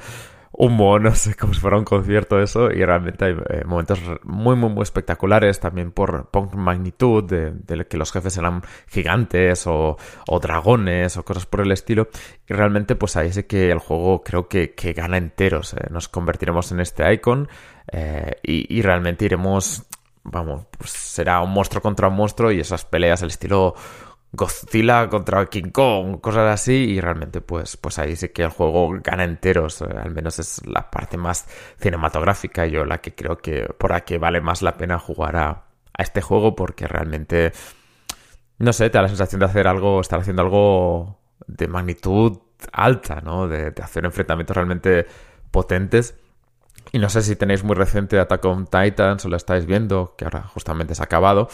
humo, 0.58 0.98
no 0.98 1.14
sé, 1.14 1.34
como 1.36 1.54
si 1.54 1.60
fuera 1.60 1.78
un 1.78 1.84
concierto 1.84 2.40
eso, 2.40 2.70
y 2.70 2.84
realmente 2.84 3.24
hay 3.24 3.36
eh, 3.48 3.64
momentos 3.64 4.00
muy, 4.24 4.56
muy, 4.56 4.68
muy 4.68 4.82
espectaculares 4.82 5.60
también 5.60 5.92
por, 5.92 6.26
por 6.26 6.54
magnitud, 6.56 7.24
de, 7.24 7.86
que 7.86 7.96
los 7.96 8.12
jefes 8.12 8.36
eran 8.36 8.62
gigantes 8.88 9.66
o, 9.66 9.96
o, 10.26 10.40
dragones 10.40 11.16
o 11.16 11.24
cosas 11.24 11.46
por 11.46 11.60
el 11.60 11.72
estilo, 11.72 12.08
y 12.48 12.52
realmente 12.52 12.96
pues 12.96 13.16
ahí 13.16 13.32
sí 13.32 13.44
que 13.44 13.70
el 13.70 13.78
juego 13.78 14.22
creo 14.22 14.48
que, 14.48 14.74
que 14.74 14.92
gana 14.92 15.16
enteros, 15.16 15.74
eh. 15.74 15.86
nos 15.90 16.08
convertiremos 16.08 16.72
en 16.72 16.80
este 16.80 17.10
icon 17.12 17.48
eh, 17.90 18.36
y, 18.42 18.76
y 18.76 18.82
realmente 18.82 19.24
iremos 19.24 19.84
vamos, 20.24 20.66
pues 20.76 20.90
será 20.90 21.40
un 21.40 21.50
monstruo 21.52 21.80
contra 21.80 22.08
un 22.08 22.14
monstruo 22.14 22.52
y 22.52 22.60
esas 22.60 22.84
peleas, 22.84 23.22
el 23.22 23.28
estilo 23.28 23.74
Godzilla 24.32 25.08
contra 25.08 25.46
King 25.46 25.70
Kong, 25.70 26.20
cosas 26.20 26.52
así, 26.52 26.72
y 26.72 27.00
realmente 27.00 27.40
pues, 27.40 27.76
pues 27.78 27.98
ahí 27.98 28.14
sí 28.14 28.28
que 28.28 28.42
el 28.42 28.50
juego 28.50 28.90
gana 29.02 29.24
enteros, 29.24 29.80
eh, 29.80 29.86
al 29.86 30.10
menos 30.10 30.38
es 30.38 30.66
la 30.66 30.90
parte 30.90 31.16
más 31.16 31.46
cinematográfica, 31.78 32.66
yo 32.66 32.84
la 32.84 32.98
que 32.98 33.14
creo 33.14 33.38
que 33.38 33.62
por 33.78 33.92
aquí 33.94 34.18
vale 34.18 34.40
más 34.40 34.60
la 34.62 34.76
pena 34.76 34.98
jugar 34.98 35.36
a, 35.36 35.48
a 35.48 36.02
este 36.02 36.20
juego 36.20 36.54
porque 36.54 36.86
realmente, 36.86 37.52
no 38.58 38.72
sé, 38.74 38.90
te 38.90 38.98
da 38.98 39.02
la 39.02 39.08
sensación 39.08 39.40
de 39.40 39.46
hacer 39.46 39.66
algo, 39.66 40.00
estar 40.00 40.20
haciendo 40.20 40.42
algo 40.42 41.18
de 41.46 41.68
magnitud 41.68 42.38
alta, 42.72 43.20
¿no? 43.22 43.48
De, 43.48 43.70
de 43.70 43.82
hacer 43.82 44.04
enfrentamientos 44.04 44.54
realmente 44.54 45.06
potentes. 45.50 46.16
Y 46.92 46.98
no 46.98 47.08
sé 47.08 47.22
si 47.22 47.36
tenéis 47.36 47.64
muy 47.64 47.76
reciente 47.76 48.18
Attack 48.18 48.44
on 48.44 48.66
Titans 48.66 49.24
o 49.24 49.28
lo 49.28 49.36
estáis 49.36 49.66
viendo, 49.66 50.14
que 50.16 50.24
ahora 50.24 50.42
justamente 50.42 50.94
se 50.94 51.02
ha 51.02 51.04
acabado 51.04 51.48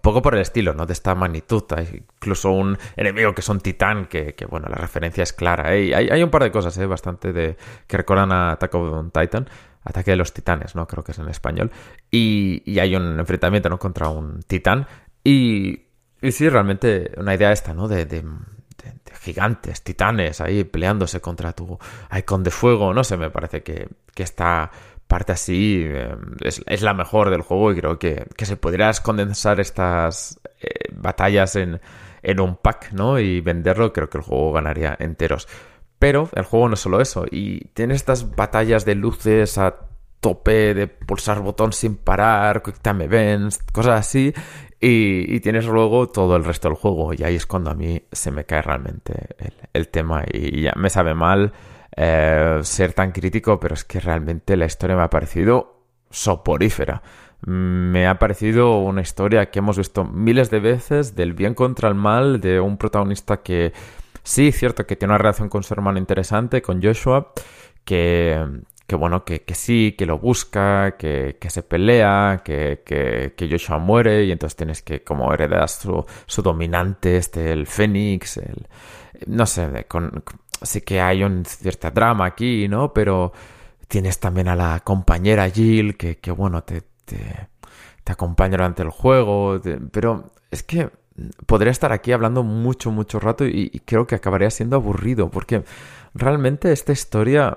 poco 0.00 0.22
por 0.22 0.34
el 0.34 0.40
estilo, 0.40 0.74
¿no? 0.74 0.86
De 0.86 0.92
esta 0.92 1.14
magnitud. 1.14 1.64
Hay 1.76 2.04
incluso 2.16 2.50
un 2.50 2.78
enemigo 2.96 3.34
que 3.34 3.40
es 3.40 3.48
un 3.48 3.60
titán, 3.60 4.06
que, 4.06 4.34
bueno, 4.48 4.68
la 4.68 4.76
referencia 4.76 5.22
es 5.22 5.32
clara. 5.32 5.68
Hay, 5.68 6.22
un 6.22 6.30
par 6.30 6.42
de 6.42 6.50
cosas, 6.50 6.76
¿eh? 6.78 6.86
Bastante 6.86 7.32
de 7.32 7.56
que 7.86 7.96
recuerdan 7.96 8.32
a 8.32 8.52
Attack 8.52 8.74
on 8.74 9.10
Titan. 9.10 9.48
Ataque 9.84 10.10
de 10.10 10.16
los 10.16 10.32
titanes, 10.32 10.74
¿no? 10.74 10.86
Creo 10.86 11.04
que 11.04 11.12
es 11.12 11.18
en 11.18 11.28
español. 11.28 11.70
Y, 12.10 12.78
hay 12.78 12.96
un 12.96 13.18
enfrentamiento, 13.20 13.68
¿no? 13.68 13.78
Contra 13.78 14.08
un 14.08 14.42
titán. 14.42 14.86
Y, 15.22 15.86
y 16.20 16.32
sí, 16.32 16.48
realmente 16.48 17.12
una 17.16 17.34
idea 17.34 17.52
esta, 17.52 17.72
¿no? 17.72 17.86
De, 17.88 18.24
gigantes, 19.20 19.82
titanes 19.82 20.40
ahí 20.40 20.62
peleándose 20.62 21.20
contra 21.20 21.52
tu 21.52 21.78
icon 22.16 22.42
de 22.42 22.50
fuego. 22.50 22.94
No 22.94 23.02
sé, 23.04 23.16
me 23.16 23.30
parece 23.30 23.62
que 23.62 23.88
está 24.16 24.70
parte 25.06 25.32
así 25.32 25.82
eh, 25.84 26.14
es, 26.40 26.82
la 26.82 26.94
mejor 26.94 27.30
del 27.30 27.42
juego 27.42 27.72
y 27.72 27.76
creo 27.76 27.98
que, 27.98 28.26
que 28.36 28.46
se 28.46 28.56
podrías 28.56 29.00
condensar 29.00 29.60
estas 29.60 30.40
eh, 30.60 30.90
batallas 30.92 31.56
en, 31.56 31.80
en, 32.22 32.40
un 32.40 32.56
pack, 32.56 32.92
¿no? 32.92 33.18
Y 33.18 33.40
venderlo, 33.40 33.92
creo 33.92 34.10
que 34.10 34.18
el 34.18 34.24
juego 34.24 34.52
ganaría 34.52 34.96
enteros. 34.98 35.48
Pero 35.98 36.28
el 36.34 36.44
juego 36.44 36.68
no 36.68 36.74
es 36.74 36.80
solo 36.80 37.00
eso, 37.00 37.24
y 37.30 37.68
tiene 37.68 37.94
estas 37.94 38.36
batallas 38.36 38.84
de 38.84 38.94
luces 38.94 39.56
a 39.56 39.76
tope, 40.20 40.74
de 40.74 40.88
pulsar 40.88 41.40
botón 41.40 41.72
sin 41.72 41.96
parar, 41.96 42.62
quick 42.62 42.80
time 42.80 43.04
events, 43.04 43.60
cosas 43.72 44.00
así, 44.00 44.34
y, 44.78 45.34
y, 45.34 45.40
tienes 45.40 45.64
luego 45.64 46.08
todo 46.08 46.36
el 46.36 46.44
resto 46.44 46.68
del 46.68 46.76
juego, 46.76 47.14
y 47.14 47.22
ahí 47.22 47.36
es 47.36 47.46
cuando 47.46 47.70
a 47.70 47.74
mí 47.74 48.02
se 48.12 48.30
me 48.30 48.44
cae 48.44 48.60
realmente 48.60 49.36
el, 49.38 49.54
el 49.72 49.88
tema 49.88 50.24
y 50.30 50.60
ya 50.62 50.74
me 50.76 50.90
sabe 50.90 51.14
mal 51.14 51.52
eh, 51.96 52.60
ser 52.62 52.92
tan 52.92 53.12
crítico, 53.12 53.58
pero 53.58 53.74
es 53.74 53.84
que 53.84 54.00
realmente 54.00 54.56
la 54.56 54.66
historia 54.66 54.96
me 54.96 55.02
ha 55.02 55.10
parecido 55.10 55.82
soporífera. 56.10 57.02
Me 57.46 58.06
ha 58.06 58.18
parecido 58.18 58.78
una 58.78 59.02
historia 59.02 59.50
que 59.50 59.60
hemos 59.60 59.78
visto 59.78 60.04
miles 60.04 60.50
de 60.50 60.60
veces 60.60 61.14
del 61.14 61.34
bien 61.34 61.54
contra 61.54 61.88
el 61.88 61.94
mal, 61.94 62.40
de 62.40 62.60
un 62.60 62.76
protagonista 62.76 63.42
que 63.42 63.72
sí, 64.22 64.52
cierto 64.52 64.86
que 64.86 64.96
tiene 64.96 65.12
una 65.12 65.18
relación 65.18 65.48
con 65.48 65.62
su 65.62 65.72
hermano 65.74 65.98
interesante, 65.98 66.60
con 66.60 66.82
Joshua, 66.82 67.32
que, 67.84 68.44
bueno, 68.90 69.24
que, 69.24 69.42
sí, 69.54 69.94
que 69.96 70.06
lo 70.06 70.18
busca, 70.18 70.96
que, 70.96 71.36
se 71.48 71.62
pelea, 71.62 72.42
que, 72.44 72.82
que, 72.84 73.48
Joshua 73.50 73.78
muere 73.78 74.24
y 74.24 74.32
entonces 74.32 74.56
tienes 74.56 74.82
que 74.82 75.02
como 75.04 75.32
heredar 75.32 75.68
su, 75.68 76.04
su 76.26 76.42
dominante, 76.42 77.16
este, 77.16 77.52
el 77.52 77.66
Fénix, 77.66 78.38
el, 78.38 78.66
no 79.26 79.46
sé, 79.46 79.86
con, 79.88 80.24
sí 80.62 80.80
que 80.80 81.00
hay 81.00 81.22
un 81.22 81.44
cierta 81.44 81.90
drama 81.90 82.26
aquí, 82.26 82.68
¿no? 82.68 82.92
Pero 82.92 83.32
tienes 83.88 84.18
también 84.20 84.48
a 84.48 84.56
la 84.56 84.80
compañera 84.80 85.48
Jill, 85.50 85.96
que, 85.96 86.18
que 86.18 86.30
bueno, 86.30 86.62
te, 86.64 86.82
te, 87.04 87.48
te 88.04 88.12
acompaña 88.12 88.52
durante 88.52 88.82
el 88.82 88.90
juego, 88.90 89.60
pero 89.90 90.30
es 90.50 90.62
que 90.62 90.90
podría 91.46 91.72
estar 91.72 91.92
aquí 91.92 92.12
hablando 92.12 92.42
mucho, 92.42 92.90
mucho 92.90 93.18
rato 93.18 93.46
y, 93.46 93.70
creo 93.84 94.06
que 94.06 94.14
acabaría 94.14 94.50
siendo 94.50 94.76
aburrido, 94.76 95.30
porque 95.30 95.64
realmente 96.14 96.72
esta 96.72 96.92
historia 96.92 97.56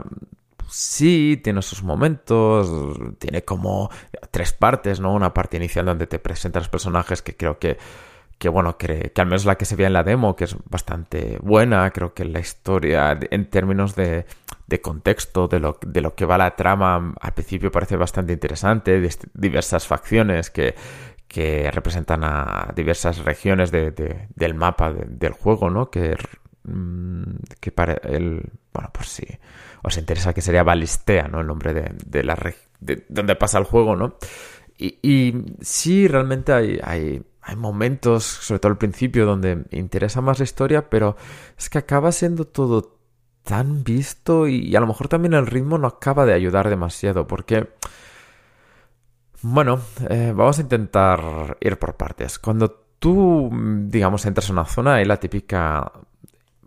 sí 0.69 1.39
tiene 1.43 1.61
sus 1.61 1.83
momentos, 1.83 2.97
tiene 3.17 3.43
como 3.43 3.89
tres 4.31 4.53
partes, 4.53 4.99
¿no? 4.99 5.13
Una 5.13 5.33
parte 5.33 5.57
inicial 5.57 5.85
donde 5.85 6.07
te 6.07 6.19
presentan 6.19 6.61
los 6.61 6.69
personajes 6.69 7.21
que 7.21 7.35
creo 7.35 7.59
que 7.59 7.77
que 8.39 8.49
bueno, 8.49 8.77
que, 8.77 9.11
que, 9.13 9.21
al 9.21 9.27
menos 9.27 9.45
la 9.45 9.55
que 9.55 9.65
se 9.65 9.75
ve 9.75 9.85
en 9.85 9.93
la 9.93 10.03
demo, 10.03 10.35
que 10.35 10.45
es 10.45 10.55
bastante 10.69 11.37
buena, 11.41 11.91
creo 11.91 12.13
que 12.13 12.23
la 12.23 12.39
historia 12.39 13.19
en 13.29 13.49
términos 13.49 13.95
de, 13.95 14.25
de 14.65 14.81
contexto, 14.81 15.47
de 15.49 15.59
lo, 15.59 15.77
de 15.85 16.01
lo 16.01 16.15
que 16.15 16.25
va 16.25 16.37
la 16.37 16.55
trama, 16.55 17.13
al 17.19 17.33
principio 17.33 17.69
parece 17.69 17.97
bastante 17.97 18.31
interesante, 18.31 19.07
diversas 19.33 19.85
facciones 19.85 20.49
que, 20.49 20.73
que 21.27 21.69
representan 21.69 22.23
a 22.23 22.71
diversas 22.75 23.19
regiones 23.25 23.71
de, 23.71 23.91
del 24.33 24.55
mapa 24.55 24.93
del 24.93 25.33
juego, 25.33 25.69
¿no? 25.69 25.91
Que, 25.91 26.15
mm, 26.63 27.23
que 27.59 27.71
para 27.71 27.93
el, 27.93 28.51
bueno, 28.73 28.89
pues 28.93 29.09
sí, 29.09 29.27
os 29.83 29.97
interesa 29.97 30.33
que 30.33 30.41
sería 30.41 30.63
Balistea, 30.63 31.27
¿no? 31.27 31.41
El 31.41 31.47
nombre 31.47 31.73
de, 31.73 32.23
la 32.23 32.35
de 32.79 33.05
donde 33.09 33.35
pasa 33.35 33.59
el 33.59 33.65
juego, 33.65 33.97
¿no? 33.97 34.15
Y, 34.77 34.97
y 35.03 35.45
sí, 35.61 36.07
realmente 36.07 36.53
hay, 36.53 37.21
hay 37.49 37.55
momentos, 37.55 38.23
sobre 38.23 38.59
todo 38.59 38.71
al 38.71 38.77
principio, 38.77 39.25
donde 39.25 39.65
interesa 39.71 40.21
más 40.21 40.39
la 40.39 40.43
historia, 40.43 40.89
pero 40.89 41.17
es 41.57 41.69
que 41.69 41.79
acaba 41.79 42.11
siendo 42.11 42.45
todo 42.45 42.99
tan 43.43 43.83
visto 43.83 44.47
y, 44.47 44.75
a 44.75 44.79
lo 44.79 44.87
mejor 44.87 45.07
también 45.07 45.33
el 45.33 45.47
ritmo 45.47 45.77
no 45.79 45.87
acaba 45.87 46.25
de 46.25 46.33
ayudar 46.33 46.69
demasiado, 46.69 47.25
porque 47.25 47.69
bueno, 49.41 49.79
eh, 50.09 50.33
vamos 50.35 50.59
a 50.59 50.61
intentar 50.61 51.57
ir 51.61 51.79
por 51.79 51.95
partes. 51.95 52.37
Cuando 52.37 52.69
tú, 52.99 53.49
digamos, 53.87 54.25
entras 54.25 54.49
a 54.49 54.53
una 54.53 54.65
zona, 54.65 54.95
hay 54.95 55.05
la 55.05 55.17
típica, 55.17 55.91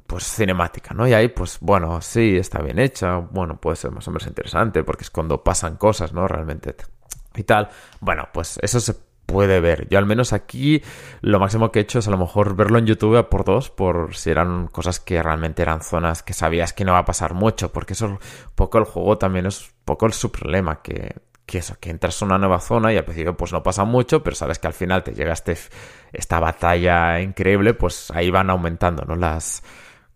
pues, 0.06 0.24
cinemática, 0.24 0.94
¿no? 0.94 1.06
Y 1.06 1.12
ahí, 1.12 1.28
pues, 1.28 1.58
bueno, 1.60 2.00
sí, 2.00 2.36
está 2.36 2.60
bien 2.62 2.78
hecha, 2.78 3.18
bueno, 3.18 3.60
puede 3.60 3.76
ser 3.76 3.90
más 3.92 4.08
o 4.08 4.10
menos 4.10 4.26
interesante, 4.26 4.82
porque 4.84 5.04
es 5.04 5.10
cuando 5.10 5.44
pasan 5.44 5.76
cosas, 5.76 6.12
¿no? 6.12 6.26
Realmente 6.26 6.74
y 7.36 7.44
tal. 7.44 7.68
Bueno, 8.00 8.28
pues 8.32 8.58
eso 8.62 8.80
se 8.80 8.94
puede 9.26 9.60
ver. 9.60 9.88
Yo 9.88 9.98
al 9.98 10.06
menos 10.06 10.32
aquí 10.32 10.82
lo 11.20 11.40
máximo 11.40 11.70
que 11.70 11.78
he 11.78 11.82
hecho 11.82 11.98
es 11.98 12.08
a 12.08 12.10
lo 12.10 12.18
mejor 12.18 12.56
verlo 12.56 12.78
en 12.78 12.86
YouTube 12.86 13.28
por 13.28 13.44
dos, 13.44 13.70
por 13.70 14.14
si 14.14 14.30
eran 14.30 14.68
cosas 14.68 15.00
que 15.00 15.22
realmente 15.22 15.62
eran 15.62 15.82
zonas 15.82 16.22
que 16.22 16.32
sabías 16.32 16.72
que 16.72 16.84
no 16.84 16.92
va 16.92 16.98
a 16.98 17.04
pasar 17.04 17.34
mucho, 17.34 17.72
porque 17.72 17.94
eso 17.94 18.18
poco 18.54 18.78
el 18.78 18.84
juego 18.84 19.18
también 19.18 19.46
es 19.46 19.68
un 19.68 19.74
poco 19.84 20.06
el 20.06 20.12
su 20.12 20.30
problema, 20.30 20.82
que 20.82 21.14
que 21.46 21.58
eso, 21.58 21.76
que 21.80 21.90
entras 21.90 22.20
a 22.22 22.24
una 22.24 22.38
nueva 22.38 22.60
zona 22.60 22.92
y 22.92 22.96
al 22.96 23.04
principio 23.04 23.36
pues 23.36 23.52
no 23.52 23.62
pasa 23.62 23.84
mucho, 23.84 24.22
pero 24.22 24.36
sabes 24.36 24.58
que 24.58 24.68
al 24.68 24.72
final 24.72 25.02
te 25.02 25.12
llega 25.12 25.32
este, 25.32 25.56
esta 26.12 26.40
batalla 26.40 27.20
increíble, 27.20 27.74
pues 27.74 28.10
ahí 28.12 28.30
van 28.30 28.50
aumentando, 28.50 29.04
¿no? 29.04 29.16
Las, 29.16 29.62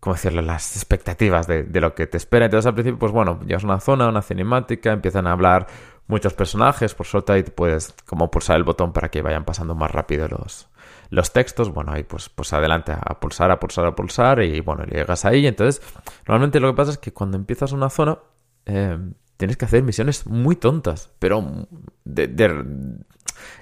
¿cómo 0.00 0.14
decirlo? 0.14 0.42
Las 0.42 0.76
expectativas 0.76 1.46
de, 1.46 1.66
lo 1.80 1.94
que 1.94 2.06
te 2.06 2.16
espera. 2.16 2.46
Entonces 2.46 2.66
al 2.66 2.74
principio, 2.74 2.98
pues 2.98 3.12
bueno, 3.12 3.40
llegas 3.44 3.64
a 3.64 3.66
una 3.66 3.80
zona, 3.80 4.08
una 4.08 4.22
cinemática, 4.22 4.92
empiezan 4.92 5.26
a 5.26 5.32
hablar 5.32 5.66
muchos 6.08 6.34
personajes, 6.34 6.94
por 6.94 7.06
ahí 7.28 7.42
puedes 7.42 7.94
como 8.04 8.30
pulsar 8.30 8.56
el 8.56 8.64
botón 8.64 8.92
para 8.92 9.10
que 9.10 9.22
vayan 9.22 9.44
pasando 9.44 9.74
más 9.74 9.90
rápido 9.90 10.28
los, 10.28 10.68
los 11.10 11.32
textos, 11.32 11.72
bueno, 11.72 11.92
ahí 11.92 12.04
pues, 12.04 12.28
pues 12.28 12.52
adelante 12.52 12.92
a 12.92 13.20
pulsar, 13.20 13.50
a 13.50 13.58
pulsar, 13.58 13.86
a 13.86 13.94
pulsar 13.94 14.42
y 14.42 14.60
bueno, 14.60 14.84
llegas 14.84 15.24
ahí. 15.24 15.46
Entonces, 15.46 15.82
normalmente 16.26 16.60
lo 16.60 16.70
que 16.70 16.76
pasa 16.76 16.92
es 16.92 16.98
que 16.98 17.12
cuando 17.12 17.36
empiezas 17.36 17.72
una 17.72 17.90
zona, 17.90 18.18
eh, 18.66 18.98
tienes 19.36 19.56
que 19.56 19.64
hacer 19.64 19.82
misiones 19.82 20.26
muy 20.26 20.56
tontas, 20.56 21.10
pero 21.18 21.66
de, 22.04 22.28
de 22.28 22.64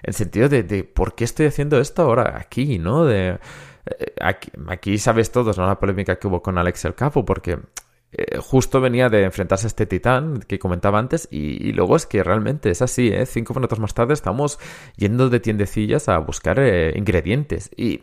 el 0.02 0.14
sentido 0.14 0.48
de, 0.48 0.62
de, 0.62 0.84
por 0.84 1.14
qué 1.14 1.24
estoy 1.24 1.46
haciendo 1.46 1.80
esto 1.80 2.02
ahora 2.02 2.38
aquí, 2.38 2.78
¿no? 2.78 3.04
De 3.04 3.38
eh, 3.98 4.14
aquí, 4.20 4.50
aquí 4.68 4.98
sabes 4.98 5.32
todos, 5.32 5.58
¿no? 5.58 5.66
La 5.66 5.78
polémica 5.78 6.16
que 6.16 6.26
hubo 6.26 6.42
con 6.42 6.58
Alex 6.58 6.84
el 6.84 6.94
Capo, 6.94 7.24
porque 7.24 7.58
eh, 8.16 8.38
justo 8.38 8.80
venía 8.80 9.08
de 9.08 9.24
enfrentarse 9.24 9.66
a 9.66 9.68
este 9.68 9.86
titán 9.86 10.40
que 10.40 10.58
comentaba 10.58 10.98
antes 10.98 11.28
y, 11.30 11.72
luego 11.72 11.96
es 11.96 12.06
que 12.06 12.22
realmente 12.22 12.70
es 12.70 12.82
así, 12.82 13.08
¿eh? 13.08 13.26
Cinco 13.26 13.54
minutos 13.54 13.78
más 13.78 13.94
tarde 13.94 14.14
estamos 14.14 14.58
yendo 14.96 15.28
de 15.30 15.40
tiendecillas 15.40 16.08
a 16.08 16.18
buscar 16.18 16.58
eh, 16.60 16.92
ingredientes 16.96 17.70
y 17.76 18.02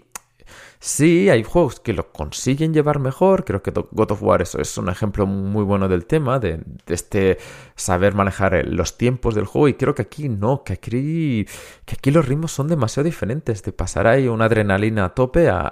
Sí, 0.80 1.30
hay 1.30 1.44
juegos 1.44 1.80
que 1.80 1.94
lo 1.94 2.12
consiguen 2.12 2.74
llevar 2.74 3.00
mejor. 3.00 3.46
Creo 3.46 3.62
que 3.62 3.72
God 3.72 4.12
of 4.12 4.24
War 4.24 4.42
eso 4.42 4.60
es 4.60 4.78
un 4.78 4.90
ejemplo 4.90 5.28
muy 5.28 5.64
bueno 5.64 5.88
del 5.88 6.06
tema, 6.08 6.40
de, 6.40 6.64
este 6.88 7.38
saber 7.76 8.16
manejar 8.16 8.66
los 8.68 8.98
tiempos 8.98 9.36
del 9.36 9.46
juego. 9.46 9.68
Y 9.68 9.76
creo 9.76 9.94
que 9.94 10.02
aquí 10.02 10.28
no, 10.28 10.64
que 10.64 10.74
aquí, 10.74 11.46
que 11.86 11.96
aquí 11.98 12.12
los 12.12 12.28
ritmos 12.28 12.52
son 12.52 12.68
demasiado 12.68 13.06
diferentes. 13.06 13.62
De 13.64 13.72
pasar 13.72 14.08
ahí 14.08 14.28
una 14.28 14.46
adrenalina 14.46 15.06
a 15.06 15.14
tope 15.14 15.50
a 15.50 15.68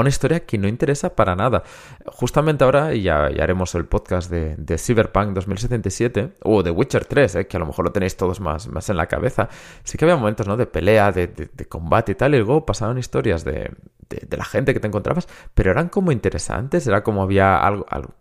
una 0.00 0.08
historia 0.08 0.40
que 0.40 0.58
no 0.58 0.68
interesa 0.68 1.14
para 1.14 1.36
nada. 1.36 1.62
Justamente 2.06 2.64
ahora, 2.64 2.94
y 2.94 3.02
ya, 3.02 3.24
haremos 3.24 3.74
el 3.74 3.86
podcast 3.86 4.30
de, 4.30 4.56
de, 4.56 4.78
Cyberpunk 4.78 5.34
2077, 5.34 6.34
o 6.42 6.62
de 6.62 6.70
Witcher 6.70 7.04
3, 7.04 7.34
eh, 7.34 7.46
que 7.46 7.56
a 7.56 7.60
lo 7.60 7.66
mejor 7.66 7.84
lo 7.84 7.92
tenéis 7.92 8.16
todos 8.16 8.40
más, 8.40 8.68
más 8.68 8.88
en 8.90 8.96
la 8.96 9.06
cabeza, 9.06 9.48
sí 9.82 9.98
que 9.98 10.04
había 10.04 10.16
momentos 10.16 10.46
¿no? 10.46 10.56
de 10.56 10.66
pelea, 10.66 11.12
de, 11.12 11.26
de, 11.26 11.64
combate 11.66 12.12
y 12.12 12.14
tal, 12.14 12.34
y 12.34 12.38
luego 12.38 12.66
pasaban 12.66 12.98
historias 12.98 13.44
de, 13.44 13.70
de, 14.08 14.36
la 14.36 14.44
gente 14.44 14.74
que 14.74 14.80
te 14.80 14.86
encontrabas, 14.86 15.28
pero 15.54 15.70
eran 15.70 15.88
como 15.88 16.12
interesantes, 16.12 16.86
era 16.86 17.02
como 17.02 17.22
había 17.22 17.58
algo, 17.58 17.86
algo 17.88 18.14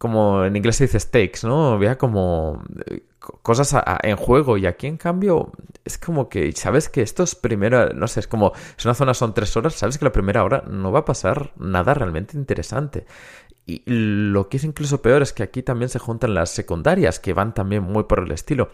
como 0.00 0.46
en 0.46 0.56
inglés 0.56 0.76
se 0.76 0.84
dice 0.84 0.98
stakes, 0.98 1.40
¿no? 1.46 1.74
Había 1.74 1.98
como 1.98 2.64
eh, 2.86 3.02
cosas 3.18 3.76
en 4.02 4.16
juego 4.16 4.56
y 4.56 4.64
aquí 4.64 4.86
en 4.86 4.96
cambio 4.96 5.52
es 5.84 5.98
como 5.98 6.30
que 6.30 6.50
sabes 6.52 6.88
que 6.88 7.02
esto 7.02 7.22
es 7.22 7.34
primera, 7.34 7.90
no 7.90 8.08
sé, 8.08 8.20
es 8.20 8.26
como, 8.26 8.54
si 8.78 8.88
una 8.88 8.94
zona 8.94 9.12
son 9.12 9.34
tres 9.34 9.54
horas, 9.58 9.74
sabes 9.74 9.98
que 9.98 10.06
la 10.06 10.10
primera 10.10 10.42
hora 10.42 10.64
no 10.66 10.90
va 10.90 11.00
a 11.00 11.04
pasar 11.04 11.52
nada 11.58 11.92
realmente 11.92 12.34
interesante. 12.34 13.04
Y 13.66 13.82
lo 13.84 14.48
que 14.48 14.56
es 14.56 14.64
incluso 14.64 15.02
peor 15.02 15.20
es 15.20 15.34
que 15.34 15.42
aquí 15.42 15.62
también 15.62 15.90
se 15.90 15.98
juntan 15.98 16.32
las 16.32 16.48
secundarias, 16.48 17.20
que 17.20 17.34
van 17.34 17.52
también 17.52 17.82
muy 17.82 18.04
por 18.04 18.20
el 18.20 18.32
estilo. 18.32 18.70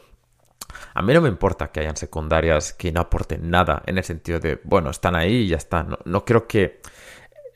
A 0.94 1.02
mí 1.02 1.12
no 1.12 1.22
me 1.22 1.28
importa 1.28 1.72
que 1.72 1.80
hayan 1.80 1.96
secundarias 1.96 2.72
que 2.72 2.92
no 2.92 3.00
aporten 3.00 3.50
nada, 3.50 3.82
en 3.86 3.98
el 3.98 4.04
sentido 4.04 4.38
de, 4.38 4.60
bueno, 4.62 4.90
están 4.90 5.16
ahí 5.16 5.38
y 5.38 5.48
ya 5.48 5.56
está. 5.56 5.82
No, 5.82 5.98
no 6.04 6.24
creo 6.24 6.46
que 6.46 6.80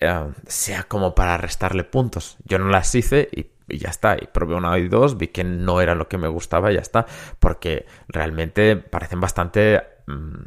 eh, 0.00 0.32
sea 0.46 0.84
como 0.84 1.14
para 1.14 1.36
restarle 1.36 1.84
puntos. 1.84 2.38
Yo 2.44 2.58
no 2.58 2.68
las 2.68 2.94
hice 2.94 3.28
y 3.30 3.49
y 3.70 3.78
ya 3.78 3.90
está. 3.90 4.16
Y 4.20 4.26
probé 4.26 4.54
una 4.54 4.76
y 4.78 4.88
dos, 4.88 5.16
vi 5.16 5.28
que 5.28 5.44
no 5.44 5.80
era 5.80 5.94
lo 5.94 6.08
que 6.08 6.18
me 6.18 6.28
gustaba 6.28 6.70
y 6.70 6.74
ya 6.74 6.80
está. 6.80 7.06
Porque 7.38 7.86
realmente 8.08 8.76
parecen 8.76 9.20
bastante... 9.20 9.82
Mm, 10.06 10.42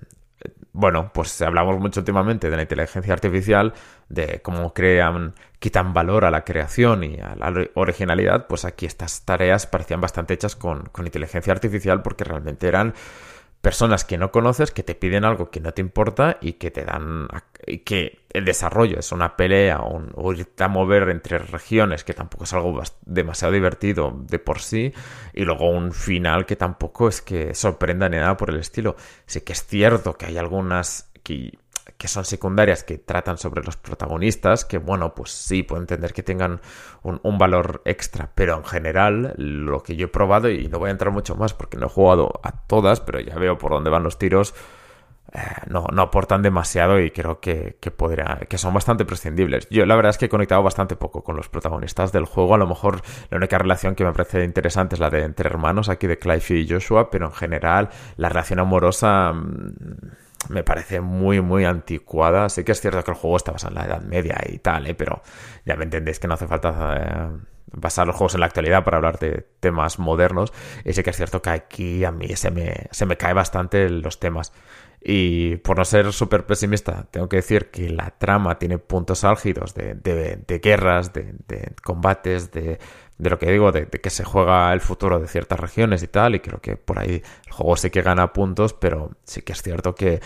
bueno, 0.74 1.12
pues 1.14 1.40
hablamos 1.44 1.80
mucho 1.80 2.00
últimamente 2.00 2.50
de 2.50 2.56
la 2.56 2.64
inteligencia 2.64 3.14
artificial, 3.14 3.74
de 4.10 4.42
cómo 4.42 4.74
crean, 4.74 5.36
quitan 5.60 5.94
valor 5.94 6.26
a 6.26 6.32
la 6.32 6.44
creación 6.44 7.04
y 7.04 7.20
a 7.20 7.36
la 7.36 7.54
originalidad, 7.76 8.48
pues 8.48 8.66
aquí 8.66 8.88
estas 8.88 9.24
tareas 9.24 9.68
parecían 9.68 10.02
bastante 10.02 10.34
hechas 10.34 10.56
con, 10.56 10.90
con 10.92 11.06
inteligencia 11.06 11.54
artificial 11.54 12.02
porque 12.02 12.24
realmente 12.24 12.68
eran 12.68 12.96
personas 13.64 14.04
que 14.04 14.18
no 14.18 14.30
conoces 14.30 14.72
que 14.72 14.84
te 14.84 14.94
piden 14.94 15.24
algo 15.24 15.50
que 15.50 15.62
no 15.62 15.74
te 15.74 15.80
importa 15.80 16.38
y 16.42 16.54
que 16.54 16.70
te 16.70 16.84
dan 16.84 17.30
y 17.66 17.78
que 17.80 18.26
el 18.34 18.44
desarrollo 18.44 19.00
es 19.00 19.14
una 19.14 19.38
pelea 19.38 19.80
o, 19.80 20.04
o, 20.16 20.34
irte 20.34 20.66
a 20.66 20.68
mover 20.68 21.08
entre 21.08 21.38
regiones 21.38 22.04
que 22.04 22.14
tampoco 22.14 22.44
es 22.44 22.52
algo 22.52 22.84
demasiado 23.06 23.54
divertido 23.54 24.14
de 24.28 24.38
por 24.38 24.60
sí 24.60 24.92
y 25.34 25.46
luego 25.46 25.70
un 25.70 25.94
final 25.94 26.46
que 26.46 26.58
tampoco 26.58 27.08
es 27.08 27.22
que 27.22 27.56
sorprenda 27.56 28.10
ni 28.10 28.18
nada 28.18 28.36
por 28.36 28.50
el 28.50 28.60
estilo. 28.60 28.98
Sí 29.26 29.40
que 29.42 29.54
es 29.54 29.66
cierto 29.66 30.18
que 30.18 30.26
hay 30.26 30.38
algunas 30.38 31.10
que 31.24 31.58
que 32.04 32.10
son 32.10 32.26
secundarias 32.26 32.84
que 32.84 32.98
tratan 32.98 33.38
sobre 33.38 33.64
los 33.64 33.78
protagonistas, 33.78 34.66
que 34.66 34.78
bueno, 34.78 35.16
pues 35.16 35.32
sí, 35.32 35.64
puedo 35.64 35.82
entender 35.82 36.12
que 36.12 36.22
tengan 36.22 36.60
un, 37.02 37.38
valor 37.38 37.82
extra, 37.86 38.30
pero 38.36 38.58
en 38.58 38.66
general 38.66 39.36
lo 39.38 39.84
que 39.84 39.96
yo 39.96 40.08
he 40.08 40.10
probado, 40.10 40.50
y 40.50 40.68
no 40.68 40.80
voy 40.80 40.90
a 40.90 40.92
entrar 40.92 41.14
mucho 41.14 41.38
más 41.38 41.54
porque 41.54 41.78
no 41.78 41.86
he 41.86 41.90
jugado 41.90 42.42
a 42.44 42.68
todas, 42.68 43.00
pero 43.00 43.22
ya 43.22 43.36
veo 43.36 43.58
por 43.58 43.72
dónde 43.72 43.90
van 43.90 44.04
los 44.04 44.20
tiros, 44.20 44.54
eh, 45.32 45.40
no, 45.68 45.86
no 45.94 46.02
aportan 46.02 46.42
demasiado 46.42 47.00
y 47.00 47.10
creo 47.12 47.40
que, 47.40 47.78
que, 47.80 47.90
podría, 47.90 48.38
que 48.50 48.58
son 48.58 48.74
bastante 48.74 49.06
prescindibles. 49.06 49.70
Yo 49.70 49.86
la 49.86 49.96
verdad 49.96 50.10
es 50.10 50.18
que 50.18 50.26
he 50.26 50.30
conectado 50.30 50.62
bastante 50.62 50.98
poco 50.98 51.24
con 51.24 51.38
los 51.38 51.48
protagonistas 51.48 52.12
del 52.12 52.26
juego, 52.26 52.56
a 52.56 52.58
lo 52.58 52.68
mejor 52.68 53.02
la 53.30 53.38
única 53.38 53.58
relación 53.58 53.96
que 53.96 54.04
me 54.04 54.12
parece 54.12 54.44
interesante 54.44 54.96
es 54.96 55.00
la 55.00 55.10
de 55.10 55.24
entre 55.24 55.48
hermanos 55.48 55.88
aquí 55.88 56.08
de 56.08 56.18
Clive 56.18 56.60
y 56.60 56.68
Joshua, 56.68 57.10
pero 57.10 57.28
en 57.28 57.32
general 57.32 57.92
la 58.18 58.28
relación 58.28 58.60
amorosa... 58.60 59.32
Mm, 59.32 60.23
me 60.50 60.64
parece 60.64 61.02
muy, 61.02 61.42
muy 61.42 61.66
anticuada. 61.66 62.50
Sí 62.50 62.64
que 62.64 62.72
es 62.72 62.82
cierto 62.82 63.04
que 63.04 63.12
el 63.12 63.18
juego 63.18 63.38
está 63.38 63.52
basado 63.52 63.72
en 63.72 63.80
la 63.80 63.86
Edad 63.86 64.02
Media 64.02 64.38
y 64.48 64.60
tal, 64.60 64.88
¿eh? 64.88 64.96
pero 64.96 65.22
ya 65.66 65.76
me 65.76 65.84
entendéis 65.86 66.20
que 66.20 66.28
no 66.28 66.36
hace 66.36 66.48
falta 66.48 66.98
eh, 66.98 67.38
basar 67.74 68.08
los 68.08 68.16
juegos 68.16 68.36
en 68.36 68.42
la 68.42 68.46
actualidad 68.48 68.84
para 68.84 68.98
hablar 68.98 69.20
de 69.20 69.46
temas 69.60 70.00
modernos. 70.00 70.54
Y 70.86 70.94
sí 70.94 71.04
que 71.04 71.10
es 71.10 71.18
cierto 71.18 71.42
que 71.42 71.50
aquí 71.50 72.04
a 72.06 72.12
mí 72.12 72.36
se 72.36 72.52
me, 72.52 72.88
se 72.92 73.06
me 73.06 73.18
cae 73.18 73.34
bastante 73.34 73.90
los 73.90 74.20
temas. 74.20 74.54
Y 75.06 75.58
por 75.58 75.78
no 75.78 75.84
ser 75.84 76.14
súper 76.14 76.46
pesimista, 76.46 77.08
tengo 77.12 77.28
que 77.28 77.38
decir 77.38 77.70
que 77.72 77.90
la 77.90 78.12
trama 78.12 78.58
tiene 78.58 78.78
puntos 78.78 79.26
álgidos 79.26 79.74
de, 79.74 79.96
de, 79.96 80.60
guerras, 80.60 81.12
de, 81.12 81.36
de 81.46 81.74
combates, 81.84 82.52
de, 82.52 82.80
de 83.18 83.30
lo 83.30 83.40
que 83.40 83.52
digo, 83.52 83.72
de, 83.72 83.88
que 83.88 84.10
se 84.10 84.24
juega 84.24 84.74
el 84.74 84.82
futuro 84.82 85.20
de 85.20 85.28
ciertas 85.28 85.60
regiones 85.60 86.04
y 86.04 86.08
tal, 86.08 86.36
y 86.36 86.40
creo 86.40 86.60
que 86.60 86.78
por 86.78 87.00
ahí 87.00 87.22
el 87.46 87.52
juego 87.52 87.76
sí 87.76 87.90
que 87.90 88.02
gana 88.02 88.34
puntos, 88.34 88.74
pero 88.74 89.12
sí 89.24 89.42
que 89.42 89.54
es 89.54 89.62
cierto 89.62 89.96
que, 89.96 90.20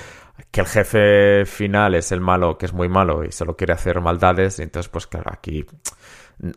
que 0.51 0.61
el 0.61 0.67
jefe 0.67 1.45
final 1.45 1.95
es 1.95 2.11
el 2.11 2.21
malo, 2.21 2.57
que 2.57 2.65
es 2.65 2.73
muy 2.73 2.89
malo 2.89 3.23
y 3.23 3.31
solo 3.31 3.55
quiere 3.55 3.73
hacer 3.73 4.01
maldades, 4.01 4.59
y 4.59 4.63
entonces 4.63 4.89
pues 4.89 5.07
claro, 5.07 5.31
aquí 5.33 5.65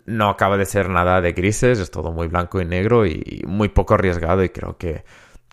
no 0.06 0.28
acaba 0.28 0.56
de 0.56 0.66
ser 0.66 0.88
nada 0.88 1.20
de 1.20 1.32
grises, 1.32 1.78
es 1.78 1.90
todo 1.90 2.12
muy 2.12 2.28
blanco 2.28 2.60
y 2.60 2.64
negro 2.64 3.06
y 3.06 3.42
muy 3.46 3.68
poco 3.68 3.94
arriesgado 3.94 4.44
y 4.44 4.50
creo 4.50 4.76
que 4.76 5.04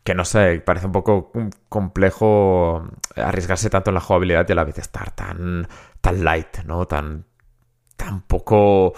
que 0.07 0.15
no 0.15 0.23
sé, 0.23 0.61
parece 0.61 0.85
un 0.85 0.93
poco 0.93 1.33
complejo 1.67 2.81
arriesgarse 3.17 3.69
tanto 3.69 3.89
en 3.89 3.95
la 3.95 3.99
jugabilidad 3.99 4.45
y 4.47 4.53
a 4.53 4.55
la 4.55 4.63
vez 4.63 4.77
estar 4.77 5.11
tan, 5.11 5.67
tan 5.99 6.23
light, 6.23 6.59
¿no? 6.63 6.85
Tan, 6.87 7.25
tan 7.97 8.21
poco, 8.21 8.93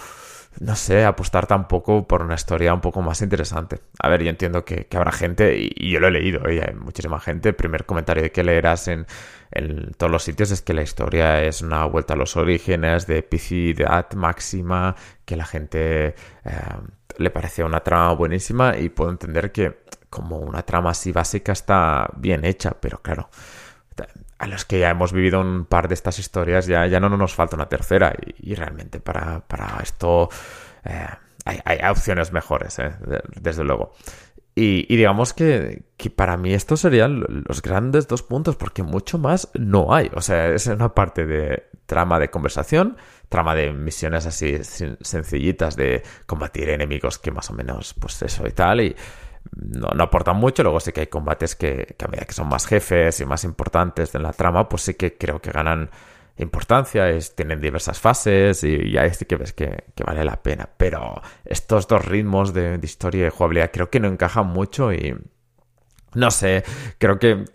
no 0.59 0.75
sé, 0.75 1.05
apostar 1.05 1.47
tan 1.47 1.67
poco 1.67 2.07
por 2.07 2.21
una 2.21 2.35
historia 2.35 2.73
un 2.73 2.81
poco 2.81 3.01
más 3.01 3.21
interesante. 3.21 3.79
A 3.99 4.09
ver, 4.09 4.23
yo 4.23 4.29
entiendo 4.29 4.65
que, 4.65 4.88
habrá 4.93 5.12
gente, 5.12 5.57
y, 5.57 5.91
yo 5.91 5.99
lo 5.99 6.07
he 6.07 6.12
leído, 6.12 6.47
¿eh? 6.47 6.63
hay 6.67 6.75
muchísima 6.75 7.19
gente, 7.19 7.49
el 7.49 7.55
primer 7.55 7.85
comentario 7.85 8.31
que 8.31 8.43
leerás 8.43 8.88
en, 8.88 9.05
en 9.51 9.91
todos 9.93 10.12
los 10.12 10.23
sitios 10.23 10.51
es 10.51 10.62
que 10.62 10.73
la 10.73 10.81
historia 10.81 11.43
es 11.43 11.62
una 11.62 11.85
vuelta 11.85 12.13
a 12.13 12.17
los 12.17 12.35
orígenes 12.35 13.07
de 13.07 13.19
epicidad 13.19 14.12
máxima, 14.13 14.95
que 15.25 15.35
la 15.35 15.45
gente 15.45 16.07
eh, 16.07 16.15
le 17.17 17.29
parece 17.29 17.63
una 17.63 17.81
trama 17.81 18.13
buenísima 18.13 18.77
y 18.77 18.89
puedo 18.89 19.12
entender 19.12 19.51
que 19.51 19.79
como 20.09 20.38
una 20.39 20.63
trama 20.63 20.91
así 20.91 21.12
básica 21.12 21.51
está 21.51 22.09
bien 22.17 22.43
hecha, 22.45 22.71
pero 22.79 23.01
claro, 23.01 23.29
a 24.39 24.47
los 24.47 24.65
que 24.65 24.80
ya 24.80 24.89
hemos 24.89 25.12
vivido 25.13 25.41
un 25.41 25.65
par 25.65 25.88
de 25.88 25.93
estas 25.93 26.17
historias 26.17 26.65
ya, 26.65 26.88
ya 26.88 26.99
no 26.99 27.10
nos 27.10 27.36
falta 27.36 27.58
una 27.58 27.67
tercera 27.67 28.15
y, 28.38 28.56
realmente 28.56 28.99
para, 28.99 29.43
esto 29.84 30.30
eh, 30.86 31.08
hay, 31.45 31.89
opciones 31.89 32.32
mejores, 32.32 32.80
eh, 32.80 32.91
desde 33.39 33.63
luego. 33.63 33.93
Y, 34.56 34.93
digamos 34.93 35.34
que, 35.34 35.84
que, 35.95 36.10
para 36.10 36.36
mí 36.36 36.54
estos 36.54 36.82
serían 36.82 37.23
los 37.47 37.62
grandes 37.62 38.10
dos 38.10 38.23
puntos, 38.23 38.58
porque 38.58 38.84
mucho 38.84 39.17
más 39.17 39.49
no 39.54 39.93
hay. 39.93 40.12
O 40.13 40.21
sea, 40.21 40.47
es 40.47 40.67
una 40.67 40.93
parte 40.93 41.25
de 41.25 41.69
trama 41.86 42.19
de 42.19 42.30
conversación, 42.30 42.97
trama 43.30 43.56
de 43.56 43.71
misiones 43.71 44.25
así 44.25 44.58
sencillitas 44.62 45.78
de 45.78 46.04
combatir 46.25 46.69
enemigos 46.69 47.19
que 47.19 47.32
más 47.32 47.49
o 47.49 47.54
menos, 47.54 47.93
pues 47.93 48.21
eso 48.21 48.45
y 48.47 48.52
tal. 48.52 48.82
Y, 48.82 48.95
no, 49.56 49.89
no, 49.95 50.04
aportan 50.04 50.38
mucho. 50.38 50.63
Luego 50.63 50.80
sí 50.80 50.91
que 50.91 51.02
hay 51.02 51.08
combates 51.08 51.56
que, 51.56 51.95
a 52.04 52.08
medida 52.08 52.25
que 52.25 52.34
son 52.34 52.47
más 52.47 52.65
jefes 52.65 53.19
y 53.19 53.25
más 53.25 53.43
importantes 53.43 54.13
en 54.15 54.23
la 54.23 54.34
trama, 54.34 54.69
pues 54.69 54.84
sí 54.84 54.93
que 54.93 55.17
creo 55.17 55.41
que 55.41 55.52
ganan 55.52 55.89
importancia, 56.38 57.10
es, 57.10 57.36
tienen 57.36 57.60
diversas 57.60 57.99
fases 57.99 58.63
y, 58.63 58.97
ahí 58.97 59.13
sí 59.13 59.25
que 59.25 59.36
ves 59.36 59.54
que, 59.54 59.84
vale 60.06 60.23
la 60.23 60.41
pena. 60.41 60.69
Pero 60.78 61.21
estos 61.45 61.88
dos 61.88 62.06
ritmos 62.06 62.54
de, 62.54 62.80
historia 62.82 63.28
y 63.28 63.30
jugabilidad 63.30 63.71
creo 63.71 63.89
que 63.89 63.99
no 63.99 64.08
encajan 64.08 64.47
mucho 64.47 64.93
y 64.93 65.15
no 66.15 66.32
sé, 66.32 66.63
creo 66.97 67.19
que, 67.19 67.45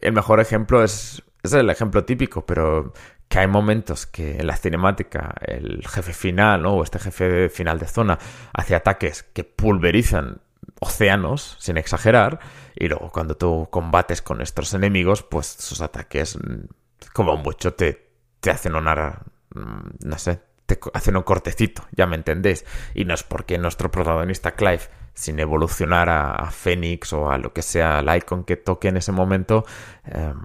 el 0.00 0.12
mejor 0.12 0.40
ejemplo 0.40 0.82
es, 0.82 1.22
es 1.42 1.52
el 1.52 1.68
ejemplo 1.70 2.04
típico, 2.04 2.46
pero 2.46 2.92
que 3.28 3.40
hay 3.40 3.46
momentos 3.46 4.06
que 4.06 4.38
en 4.38 4.46
la 4.46 4.56
cinemática 4.56 5.34
el 5.42 5.86
jefe 5.86 6.14
final, 6.14 6.62
¿no? 6.62 6.74
O 6.74 6.82
este 6.82 6.98
jefe 6.98 7.48
final 7.50 7.78
de 7.78 7.86
zona 7.86 8.18
hace 8.54 8.74
ataques 8.74 9.22
que 9.22 9.44
pulverizan 9.44 10.40
océanos, 10.80 11.56
sin 11.58 11.76
exagerar, 11.76 12.40
y 12.74 12.88
luego 12.88 13.10
cuando 13.10 13.36
tú 13.36 13.68
combates 13.70 14.22
con 14.22 14.38
nuestros 14.38 14.74
enemigos, 14.74 15.22
pues 15.22 15.46
sus 15.46 15.80
ataques, 15.80 16.36
mm, 16.36 16.66
como 17.12 17.36
mucho, 17.36 17.74
te, 17.74 18.10
te 18.40 18.50
hacen 18.50 18.74
una... 18.74 19.22
Mm, 19.54 20.06
no 20.08 20.18
sé, 20.18 20.40
te 20.66 20.78
hacen 20.92 21.16
un 21.16 21.22
cortecito, 21.22 21.82
ya 21.92 22.06
me 22.06 22.16
entendéis. 22.16 22.64
Y 22.94 23.04
no 23.04 23.14
es 23.14 23.22
porque 23.22 23.58
nuestro 23.58 23.90
protagonista 23.90 24.52
Clive, 24.52 24.82
sin 25.14 25.40
evolucionar 25.40 26.10
a, 26.10 26.50
Fénix 26.50 27.12
o 27.14 27.30
a 27.30 27.38
lo 27.38 27.52
que 27.52 27.62
sea 27.62 28.00
el 28.00 28.16
icon 28.16 28.44
que 28.44 28.56
toque 28.56 28.88
en 28.88 28.98
ese 28.98 29.10
momento, 29.10 29.64
em, 30.04 30.38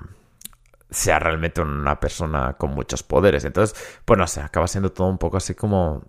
sea 0.90 1.20
realmente 1.20 1.62
una 1.62 2.00
persona 2.00 2.54
con 2.54 2.72
muchos 2.72 3.04
poderes. 3.04 3.44
Entonces, 3.46 3.76
pues 4.06 4.18
no 4.18 4.26
sé, 4.28 4.42
acaba 4.42 4.68
siendo 4.68 4.92
todo 4.94 5.08
un 5.08 5.18
poco 5.18 5.38
así 5.38 5.56
como 5.56 6.04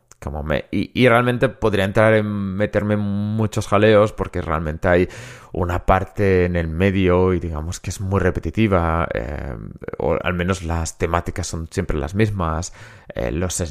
y, 0.70 1.08
realmente 1.08 1.48
podría 1.48 1.84
entrar 1.84 2.14
en 2.14 2.26
meterme 2.26 2.96
muchos 2.96 3.66
jaleos 3.66 4.12
porque 4.12 4.40
realmente 4.42 4.88
hay 4.88 5.08
una 5.52 5.86
parte 5.86 6.44
en 6.44 6.56
el 6.56 6.68
medio 6.68 7.32
y 7.34 7.40
digamos 7.40 7.80
que 7.80 7.90
es 7.90 8.00
muy 8.00 8.20
repetitiva, 8.20 9.08
eh, 9.12 9.56
o 9.98 10.16
al 10.22 10.34
menos 10.34 10.62
las 10.62 10.98
temáticas 10.98 11.46
son 11.46 11.68
siempre 11.70 11.96
las 11.96 12.14
mismas, 12.14 12.72
eh, 13.14 13.30
los 13.30 13.62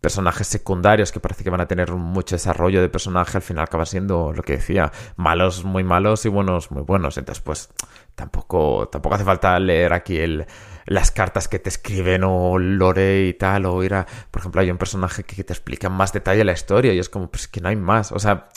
personajes 0.00 0.46
secundarios 0.46 1.12
que 1.12 1.20
parece 1.20 1.44
que 1.44 1.50
van 1.50 1.60
a 1.60 1.68
tener 1.68 1.92
mucho 1.92 2.34
desarrollo 2.34 2.80
de 2.80 2.88
personaje 2.88 3.36
al 3.36 3.42
final 3.42 3.64
acaba 3.64 3.84
siendo 3.84 4.32
lo 4.32 4.42
que 4.42 4.54
decía, 4.54 4.92
malos 5.16 5.64
muy 5.64 5.84
malos 5.84 6.24
y 6.24 6.28
buenos 6.28 6.70
muy 6.70 6.82
buenos, 6.82 7.18
entonces 7.18 7.42
pues 7.42 7.70
tampoco, 8.14 8.88
tampoco 8.88 9.14
hace 9.14 9.24
falta 9.24 9.58
leer 9.58 9.92
aquí 9.92 10.18
el 10.18 10.46
las 10.90 11.12
cartas 11.12 11.46
que 11.46 11.60
te 11.60 11.68
escriben 11.68 12.24
o 12.24 12.58
lore 12.58 13.28
y 13.28 13.34
tal, 13.34 13.64
o 13.66 13.84
ir 13.84 13.94
a, 13.94 14.08
por 14.32 14.40
ejemplo, 14.40 14.60
hay 14.60 14.72
un 14.72 14.76
personaje 14.76 15.22
que 15.22 15.44
te 15.44 15.52
explica 15.52 15.88
más 15.88 16.12
detalle 16.12 16.42
la 16.42 16.50
historia 16.50 16.92
y 16.92 16.98
es 16.98 17.08
como, 17.08 17.30
pues 17.30 17.46
que 17.46 17.60
no 17.60 17.68
hay 17.68 17.76
más, 17.76 18.10
o 18.10 18.18
sea, 18.18 18.48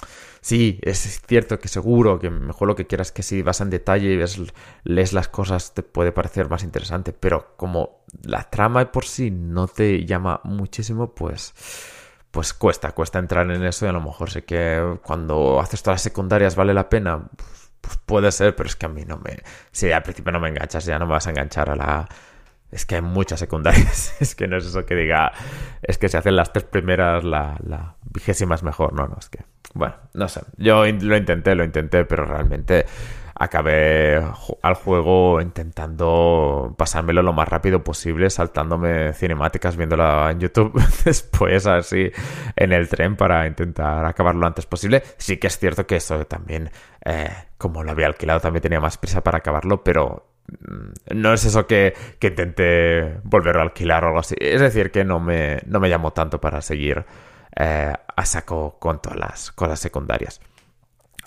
sí, 0.41 0.79
es 0.81 1.21
cierto 1.27 1.59
que 1.59 1.67
seguro 1.67 2.17
que 2.17 2.31
mejor 2.31 2.67
lo 2.67 2.75
que 2.75 2.87
quieras 2.87 3.11
que 3.11 3.21
si 3.21 3.43
vas 3.43 3.61
en 3.61 3.69
detalle 3.69 4.11
y 4.11 4.17
ves, 4.17 4.41
lees 4.83 5.13
las 5.13 5.27
cosas 5.27 5.75
te 5.75 5.83
puede 5.83 6.11
parecer 6.11 6.49
más 6.49 6.63
interesante, 6.63 7.13
pero 7.13 7.55
como 7.55 8.03
la 8.23 8.49
trama 8.49 8.91
por 8.91 9.05
sí 9.05 9.29
no 9.29 9.67
te 9.67 10.03
llama 10.03 10.41
muchísimo, 10.43 11.13
pues 11.13 11.53
pues 12.31 12.51
cuesta, 12.55 12.93
cuesta 12.93 13.19
entrar 13.19 13.51
en 13.51 13.63
eso 13.63 13.85
y 13.85 13.89
a 13.89 13.91
lo 13.91 14.01
mejor 14.01 14.31
sé 14.31 14.43
que 14.43 14.97
cuando 15.03 15.59
haces 15.59 15.83
todas 15.83 15.97
las 15.97 16.01
secundarias 16.01 16.55
vale 16.55 16.73
la 16.73 16.89
pena, 16.89 17.29
puede 18.05 18.31
ser, 18.31 18.55
pero 18.55 18.67
es 18.67 18.75
que 18.75 18.85
a 18.85 18.89
mí 18.89 19.05
no 19.05 19.17
me... 19.17 19.41
Si 19.71 19.91
al 19.91 20.03
principio 20.03 20.31
no 20.31 20.39
me 20.39 20.49
enganchas, 20.49 20.85
ya 20.85 20.99
no 20.99 21.05
me 21.05 21.13
vas 21.13 21.27
a 21.27 21.31
enganchar 21.31 21.69
a 21.69 21.75
la... 21.75 22.07
Es 22.71 22.85
que 22.85 22.95
hay 22.95 23.01
muchas 23.01 23.39
secundarias. 23.39 24.15
es 24.19 24.35
que 24.35 24.47
no 24.47 24.57
es 24.57 24.65
eso 24.65 24.85
que 24.85 24.95
diga... 24.95 25.31
Es 25.81 25.97
que 25.97 26.09
si 26.09 26.17
hacen 26.17 26.35
las 26.35 26.51
tres 26.53 26.65
primeras, 26.65 27.23
la, 27.23 27.57
la 27.65 27.95
vigésima 28.03 28.55
es 28.55 28.63
mejor. 28.63 28.93
No, 28.93 29.07
no, 29.07 29.17
es 29.19 29.29
que... 29.29 29.43
Bueno, 29.73 29.95
no 30.13 30.27
sé. 30.27 30.41
Yo 30.57 30.85
lo 30.85 31.17
intenté, 31.17 31.55
lo 31.55 31.63
intenté, 31.63 32.05
pero 32.05 32.25
realmente 32.25 32.85
acabé 33.35 34.23
al 34.61 34.73
juego 34.75 35.41
intentando 35.41 36.73
pasármelo 36.77 37.21
lo 37.21 37.33
más 37.33 37.47
rápido 37.47 37.83
posible, 37.83 38.29
saltándome 38.29 39.13
cinemáticas, 39.13 39.75
viéndola 39.75 40.31
en 40.31 40.39
YouTube 40.39 40.73
después, 41.05 41.65
así 41.67 42.11
en 42.55 42.73
el 42.73 42.87
tren 42.87 43.15
para 43.15 43.47
intentar 43.47 44.05
acabarlo 44.05 44.41
lo 44.41 44.47
antes 44.47 44.65
posible. 44.65 45.03
Sí 45.17 45.37
que 45.37 45.47
es 45.47 45.57
cierto 45.57 45.87
que 45.87 45.97
eso 45.97 46.25
también, 46.25 46.69
eh, 47.05 47.29
como 47.57 47.83
lo 47.83 47.91
había 47.91 48.07
alquilado, 48.07 48.39
también 48.39 48.61
tenía 48.61 48.79
más 48.79 48.97
prisa 48.97 49.21
para 49.21 49.39
acabarlo, 49.39 49.83
pero 49.83 50.27
mm, 50.47 51.15
no 51.15 51.33
es 51.33 51.45
eso 51.45 51.65
que, 51.67 51.93
que 52.19 52.27
intenté 52.27 53.19
volverlo 53.23 53.61
a 53.61 53.65
alquilar 53.65 54.03
o 54.03 54.07
algo 54.07 54.19
así. 54.19 54.35
Es 54.39 54.61
decir, 54.61 54.91
que 54.91 55.03
no 55.03 55.19
me, 55.19 55.59
no 55.65 55.79
me 55.79 55.89
llamó 55.89 56.11
tanto 56.11 56.39
para 56.39 56.61
seguir 56.61 57.05
eh, 57.55 57.93
a 58.15 58.25
saco 58.25 58.77
con 58.79 59.01
todas 59.01 59.17
las 59.17 59.51
cosas 59.51 59.79
secundarias. 59.79 60.41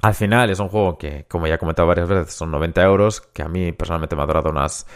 Al 0.02 0.14
final 0.14 0.50
es 0.50 0.60
un 0.60 0.68
juego 0.68 0.98
que, 0.98 1.24
como 1.28 1.46
ya 1.46 1.54
he 1.54 1.58
comentado 1.58 1.88
varias 1.88 2.08
veces, 2.08 2.34
son 2.34 2.50
90 2.50 2.82
euros, 2.82 3.20
que 3.20 3.42
a 3.42 3.48
mí 3.48 3.72
personalmente 3.72 4.14
me 4.14 4.22
ha 4.22 4.26
durado 4.26 4.50
unas 4.50 4.86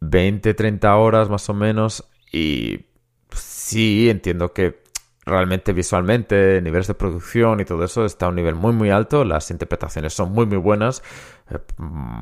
20, 0.00 0.54
30 0.54 0.96
horas 0.96 1.28
más 1.30 1.48
o 1.48 1.54
menos. 1.54 2.04
Y 2.32 2.86
sí, 3.30 4.10
entiendo 4.10 4.52
que 4.52 4.82
realmente 5.24 5.72
visualmente, 5.72 6.60
niveles 6.62 6.86
de 6.86 6.94
producción 6.94 7.60
y 7.60 7.64
todo 7.64 7.84
eso 7.84 8.04
está 8.04 8.26
a 8.26 8.28
un 8.28 8.36
nivel 8.36 8.54
muy 8.54 8.72
muy 8.72 8.90
alto. 8.90 9.24
Las 9.24 9.50
interpretaciones 9.50 10.12
son 10.12 10.32
muy 10.32 10.46
muy 10.46 10.58
buenas. 10.58 11.02
Eh, 11.50 11.58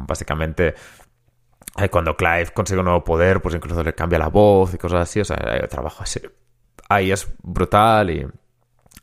básicamente, 0.06 0.74
eh, 1.78 1.88
cuando 1.88 2.16
Clive 2.16 2.52
consigue 2.54 2.80
un 2.80 2.86
nuevo 2.86 3.04
poder, 3.04 3.40
pues 3.40 3.54
incluso 3.54 3.82
le 3.82 3.94
cambia 3.94 4.18
la 4.18 4.28
voz 4.28 4.74
y 4.74 4.78
cosas 4.78 5.00
así. 5.02 5.20
O 5.20 5.24
sea, 5.24 5.36
el 5.36 5.68
trabajo 5.68 6.02
así. 6.02 6.20
Ahí 6.88 7.10
es 7.10 7.28
brutal 7.42 8.10
y 8.10 8.26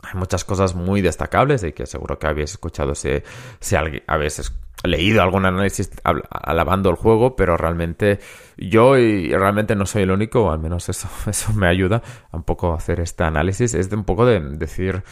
hay 0.01 0.17
muchas 0.17 0.45
cosas 0.45 0.75
muy 0.75 1.01
destacables 1.01 1.63
y 1.63 1.73
que 1.73 1.85
seguro 1.85 2.17
que 2.17 2.27
habéis 2.27 2.51
escuchado 2.51 2.95
si, 2.95 3.21
si 3.59 3.75
habéis 3.75 4.51
leído 4.83 5.21
algún 5.21 5.45
análisis 5.45 5.91
alabando 6.03 6.89
el 6.89 6.95
juego, 6.95 7.35
pero 7.35 7.57
realmente 7.57 8.19
yo 8.57 8.97
y 8.97 9.29
realmente 9.33 9.75
no 9.75 9.85
soy 9.85 10.03
el 10.03 10.11
único, 10.11 10.45
o 10.45 10.51
al 10.51 10.59
menos 10.59 10.87
eso, 10.89 11.09
eso 11.29 11.53
me 11.53 11.67
ayuda 11.67 12.01
a 12.31 12.37
un 12.37 12.43
poco 12.43 12.73
hacer 12.73 12.99
este 12.99 13.23
análisis, 13.23 13.73
es 13.73 13.89
de 13.89 13.95
un 13.97 14.05
poco 14.05 14.25
de 14.25 14.39
decir 14.39 15.03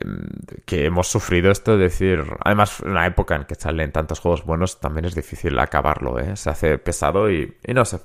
em, 0.00 0.28
que 0.64 0.86
hemos 0.86 1.08
sufrido 1.08 1.50
esto 1.50 1.76
de 1.76 1.84
decir, 1.84 2.24
además 2.42 2.80
en 2.80 2.90
una 2.90 3.06
época 3.06 3.36
en 3.36 3.44
que 3.44 3.54
salen 3.54 3.92
tantos 3.92 4.20
juegos 4.20 4.44
buenos 4.44 4.80
también 4.80 5.04
es 5.04 5.14
difícil 5.14 5.58
acabarlo, 5.58 6.18
¿eh? 6.18 6.36
se 6.36 6.50
hace 6.50 6.78
pesado 6.78 7.30
y, 7.30 7.58
y 7.64 7.74
no 7.74 7.84
sé. 7.84 8.00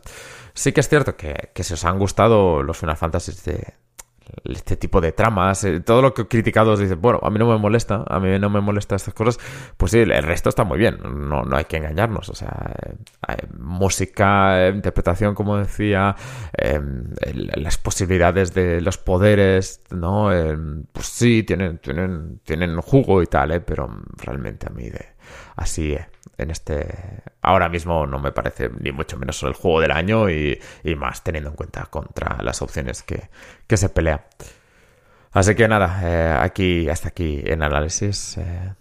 Sí 0.53 0.71
que 0.73 0.81
es 0.81 0.89
cierto 0.89 1.15
que, 1.15 1.51
que 1.53 1.63
si 1.63 1.73
os 1.75 1.85
han 1.85 1.99
gustado 1.99 2.63
los 2.63 2.77
Final 2.77 2.97
Fantasy 2.97 3.31
de, 3.45 3.75
este 4.43 4.77
tipo 4.77 5.01
de 5.01 5.11
tramas, 5.11 5.63
eh, 5.63 5.79
todo 5.79 6.01
lo 6.01 6.13
que 6.13 6.23
he 6.23 6.27
criticado 6.27 6.71
os 6.71 6.79
dice, 6.79 6.95
bueno, 6.95 7.19
a 7.21 7.29
mí 7.29 7.39
no 7.39 7.47
me 7.47 7.57
molesta, 7.57 8.03
a 8.07 8.19
mí 8.19 8.37
no 8.39 8.49
me 8.49 8.61
molesta 8.61 8.95
estas 8.95 9.13
cosas, 9.13 9.39
pues 9.77 9.91
sí, 9.91 9.99
el 9.99 10.23
resto 10.23 10.49
está 10.49 10.63
muy 10.63 10.77
bien, 10.77 10.97
no, 11.03 11.43
no 11.43 11.57
hay 11.57 11.65
que 11.65 11.77
engañarnos, 11.77 12.29
o 12.29 12.35
sea, 12.35 12.73
eh, 13.27 13.47
música, 13.57 14.67
eh, 14.67 14.69
interpretación, 14.69 15.35
como 15.35 15.57
decía, 15.57 16.15
las 17.55 17.77
posibilidades 17.77 18.53
de 18.53 18.81
los 18.81 18.97
poderes, 18.97 19.81
¿no? 19.91 20.29
pues 20.91 21.07
sí, 21.07 21.43
tienen, 21.43 21.77
tienen, 21.79 22.39
tienen 22.43 22.79
jugo 22.81 23.21
y 23.21 23.27
tal, 23.27 23.63
pero 23.63 23.89
realmente 24.17 24.67
a 24.67 24.69
mí 24.71 24.89
de, 24.89 25.05
así 25.55 25.95
en 26.37 26.51
este 26.51 27.23
ahora 27.41 27.69
mismo 27.69 28.05
no 28.05 28.19
me 28.19 28.31
parece 28.31 28.69
ni 28.79 28.91
mucho 28.91 29.17
menos 29.17 29.41
el 29.43 29.53
juego 29.53 29.81
del 29.81 29.91
año 29.91 30.29
y, 30.29 30.59
más 30.97 31.23
teniendo 31.23 31.49
en 31.49 31.55
cuenta 31.55 31.85
contra 31.85 32.37
las 32.41 32.61
opciones 32.61 33.03
que, 33.03 33.29
se 33.75 33.89
pelea 33.89 34.27
así 35.31 35.55
que 35.55 35.67
nada 35.67 35.99
eh, 36.03 36.37
aquí 36.39 36.89
hasta 36.89 37.09
aquí 37.09 37.41
en 37.45 37.63
análisis 37.63 38.37
eh, 38.37 38.73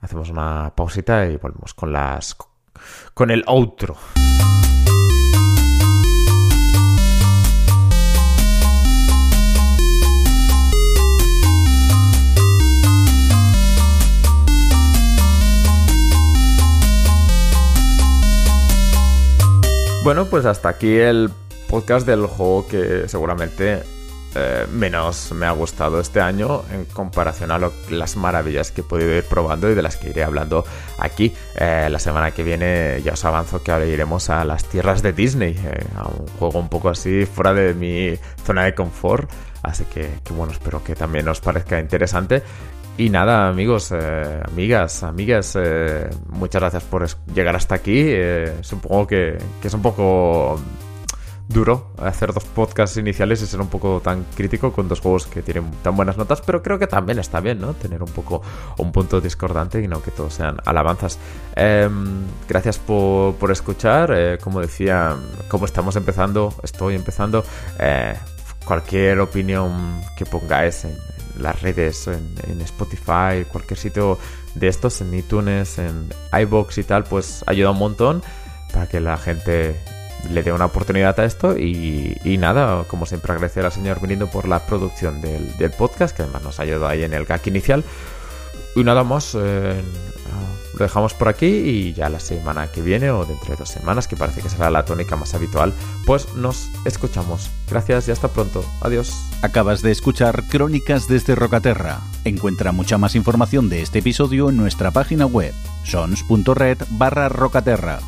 hacemos 0.00 0.30
una 0.30 0.72
pausita 0.74 1.26
y 1.26 1.36
volvemos 1.36 1.74
con 1.74 1.92
las 1.92 2.36
con 3.14 3.30
el 3.30 3.44
outro 3.46 3.96
Bueno, 20.02 20.24
pues 20.24 20.46
hasta 20.46 20.70
aquí 20.70 20.96
el 20.96 21.30
podcast 21.68 22.06
del 22.06 22.24
juego 22.26 22.66
que 22.66 23.06
seguramente 23.06 23.82
eh, 24.34 24.66
menos 24.72 25.30
me 25.32 25.44
ha 25.44 25.50
gustado 25.50 26.00
este 26.00 26.22
año 26.22 26.62
en 26.72 26.86
comparación 26.86 27.50
a 27.50 27.60
las 27.90 28.16
maravillas 28.16 28.70
que 28.70 28.80
he 28.80 28.84
podido 28.84 29.14
ir 29.14 29.24
probando 29.24 29.70
y 29.70 29.74
de 29.74 29.82
las 29.82 29.98
que 29.98 30.08
iré 30.08 30.24
hablando 30.24 30.64
aquí. 30.98 31.34
Eh, 31.54 31.88
la 31.90 31.98
semana 31.98 32.30
que 32.30 32.42
viene 32.42 33.02
ya 33.04 33.12
os 33.12 33.24
avanzo 33.26 33.62
que 33.62 33.72
ahora 33.72 33.84
iremos 33.84 34.30
a 34.30 34.42
las 34.46 34.64
tierras 34.64 35.02
de 35.02 35.12
Disney, 35.12 35.54
eh, 35.62 35.84
a 35.94 36.08
un 36.08 36.26
juego 36.38 36.60
un 36.60 36.70
poco 36.70 36.88
así 36.88 37.26
fuera 37.26 37.52
de 37.52 37.74
mi 37.74 38.18
zona 38.46 38.64
de 38.64 38.74
confort. 38.74 39.30
Así 39.62 39.84
que, 39.84 40.08
que 40.24 40.32
bueno, 40.32 40.54
espero 40.54 40.82
que 40.82 40.94
también 40.94 41.28
os 41.28 41.42
parezca 41.42 41.78
interesante. 41.78 42.42
Y 42.98 43.08
nada, 43.08 43.48
amigos, 43.48 43.92
eh, 43.92 44.42
amigas, 44.46 45.02
amigas, 45.02 45.56
eh, 45.58 46.10
muchas 46.28 46.60
gracias 46.60 46.82
por 46.84 47.06
llegar 47.34 47.56
hasta 47.56 47.74
aquí. 47.76 48.02
Eh, 48.06 48.58
supongo 48.60 49.06
que, 49.06 49.38
es 49.62 49.74
un 49.74 49.80
poco 49.80 50.60
duro 51.48 51.92
hacer 51.98 52.32
dos 52.32 52.44
podcasts 52.44 52.96
iniciales 52.96 53.42
y 53.42 53.46
ser 53.46 53.60
un 53.60 53.68
poco 53.68 54.00
tan 54.04 54.24
crítico 54.36 54.72
con 54.72 54.86
dos 54.86 55.00
juegos 55.00 55.26
que 55.26 55.42
tienen 55.42 55.70
tan 55.82 55.96
buenas 55.96 56.16
notas, 56.16 56.42
pero 56.42 56.62
creo 56.62 56.78
que 56.78 56.86
también 56.86 57.18
está 57.18 57.40
bien, 57.40 57.60
¿no? 57.60 57.72
Tener 57.74 58.02
un 58.02 58.10
poco 58.10 58.42
un 58.76 58.92
punto 58.92 59.20
discordante 59.20 59.82
y 59.82 59.88
no 59.88 60.02
que 60.02 60.10
todos 60.10 60.34
sean 60.34 60.58
alabanzas. 60.66 61.18
Em, 61.56 62.22
gracias 62.48 62.78
por, 62.78 63.34
por 63.36 63.50
escuchar. 63.50 64.38
como 64.42 64.60
decía, 64.60 65.16
como 65.48 65.64
estamos 65.64 65.96
empezando, 65.96 66.54
estoy 66.62 66.96
empezando. 66.96 67.44
cualquier 68.64 69.18
opinión 69.20 70.00
que 70.16 70.26
pongáis 70.26 70.84
en, 70.84 70.96
las 71.40 71.60
redes, 71.62 72.08
en, 72.08 72.60
Spotify, 72.62 73.44
cualquier 73.50 73.78
sitio 73.78 74.18
de 74.54 74.68
estos, 74.68 75.00
en 75.00 75.14
iTunes, 75.14 75.78
en 75.78 76.08
iBox 76.32 76.78
y 76.78 76.84
tal, 76.84 77.04
pues 77.04 77.44
ayuda 77.46 77.70
un 77.70 77.78
montón 77.78 78.22
para 78.72 78.88
que 78.88 79.00
la 79.00 79.16
gente 79.16 79.76
le 80.28 80.42
dé 80.42 80.52
una 80.52 80.66
oportunidad 80.66 81.18
a 81.18 81.24
esto 81.24 81.56
y, 81.56 82.36
nada, 82.38 82.84
como 82.84 83.06
siempre 83.06 83.32
agradecer 83.32 83.64
al 83.64 83.72
señor 83.72 84.00
Benito 84.00 84.26
por 84.26 84.46
la 84.46 84.66
producción 84.66 85.20
del, 85.20 85.70
podcast, 85.76 86.14
que 86.14 86.22
además 86.22 86.42
nos 86.42 86.60
ayudado 86.60 86.88
ahí 86.88 87.04
en 87.04 87.14
el 87.14 87.24
gag 87.24 87.46
inicial. 87.46 87.84
Y 88.76 88.84
nada 88.84 89.02
más, 89.02 89.36
lo 90.72 90.78
dejamos 90.78 91.14
por 91.14 91.28
aquí 91.28 91.46
y 91.46 91.92
ya 91.92 92.08
la 92.08 92.20
semana 92.20 92.68
que 92.68 92.82
viene 92.82 93.10
o 93.10 93.24
dentro 93.24 93.50
de 93.50 93.56
dos 93.56 93.68
semanas, 93.68 94.08
que 94.08 94.16
parece 94.16 94.40
que 94.40 94.48
será 94.48 94.70
la 94.70 94.84
tónica 94.84 95.16
más 95.16 95.34
habitual, 95.34 95.72
pues 96.06 96.34
nos 96.34 96.70
escuchamos. 96.84 97.50
Gracias 97.68 98.08
y 98.08 98.10
hasta 98.10 98.28
pronto. 98.28 98.64
Adiós. 98.80 99.12
Acabas 99.42 99.82
de 99.82 99.90
escuchar 99.90 100.44
Crónicas 100.48 101.08
desde 101.08 101.34
Rocaterra. 101.34 102.00
Encuentra 102.24 102.72
mucha 102.72 102.98
más 102.98 103.14
información 103.14 103.68
de 103.68 103.82
este 103.82 104.00
episodio 104.00 104.50
en 104.50 104.56
nuestra 104.56 104.90
página 104.90 105.26
web, 105.26 105.54
sons.red 105.84 106.78
barra 106.90 107.28
rocaterra. 107.28 108.00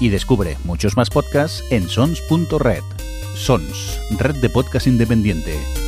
Y 0.00 0.10
descubre 0.10 0.56
muchos 0.64 0.96
más 0.96 1.10
podcasts 1.10 1.64
en 1.70 1.88
sons.red. 1.88 2.82
Sons, 3.34 4.00
red 4.18 4.36
de 4.36 4.48
podcast 4.48 4.86
independiente. 4.86 5.87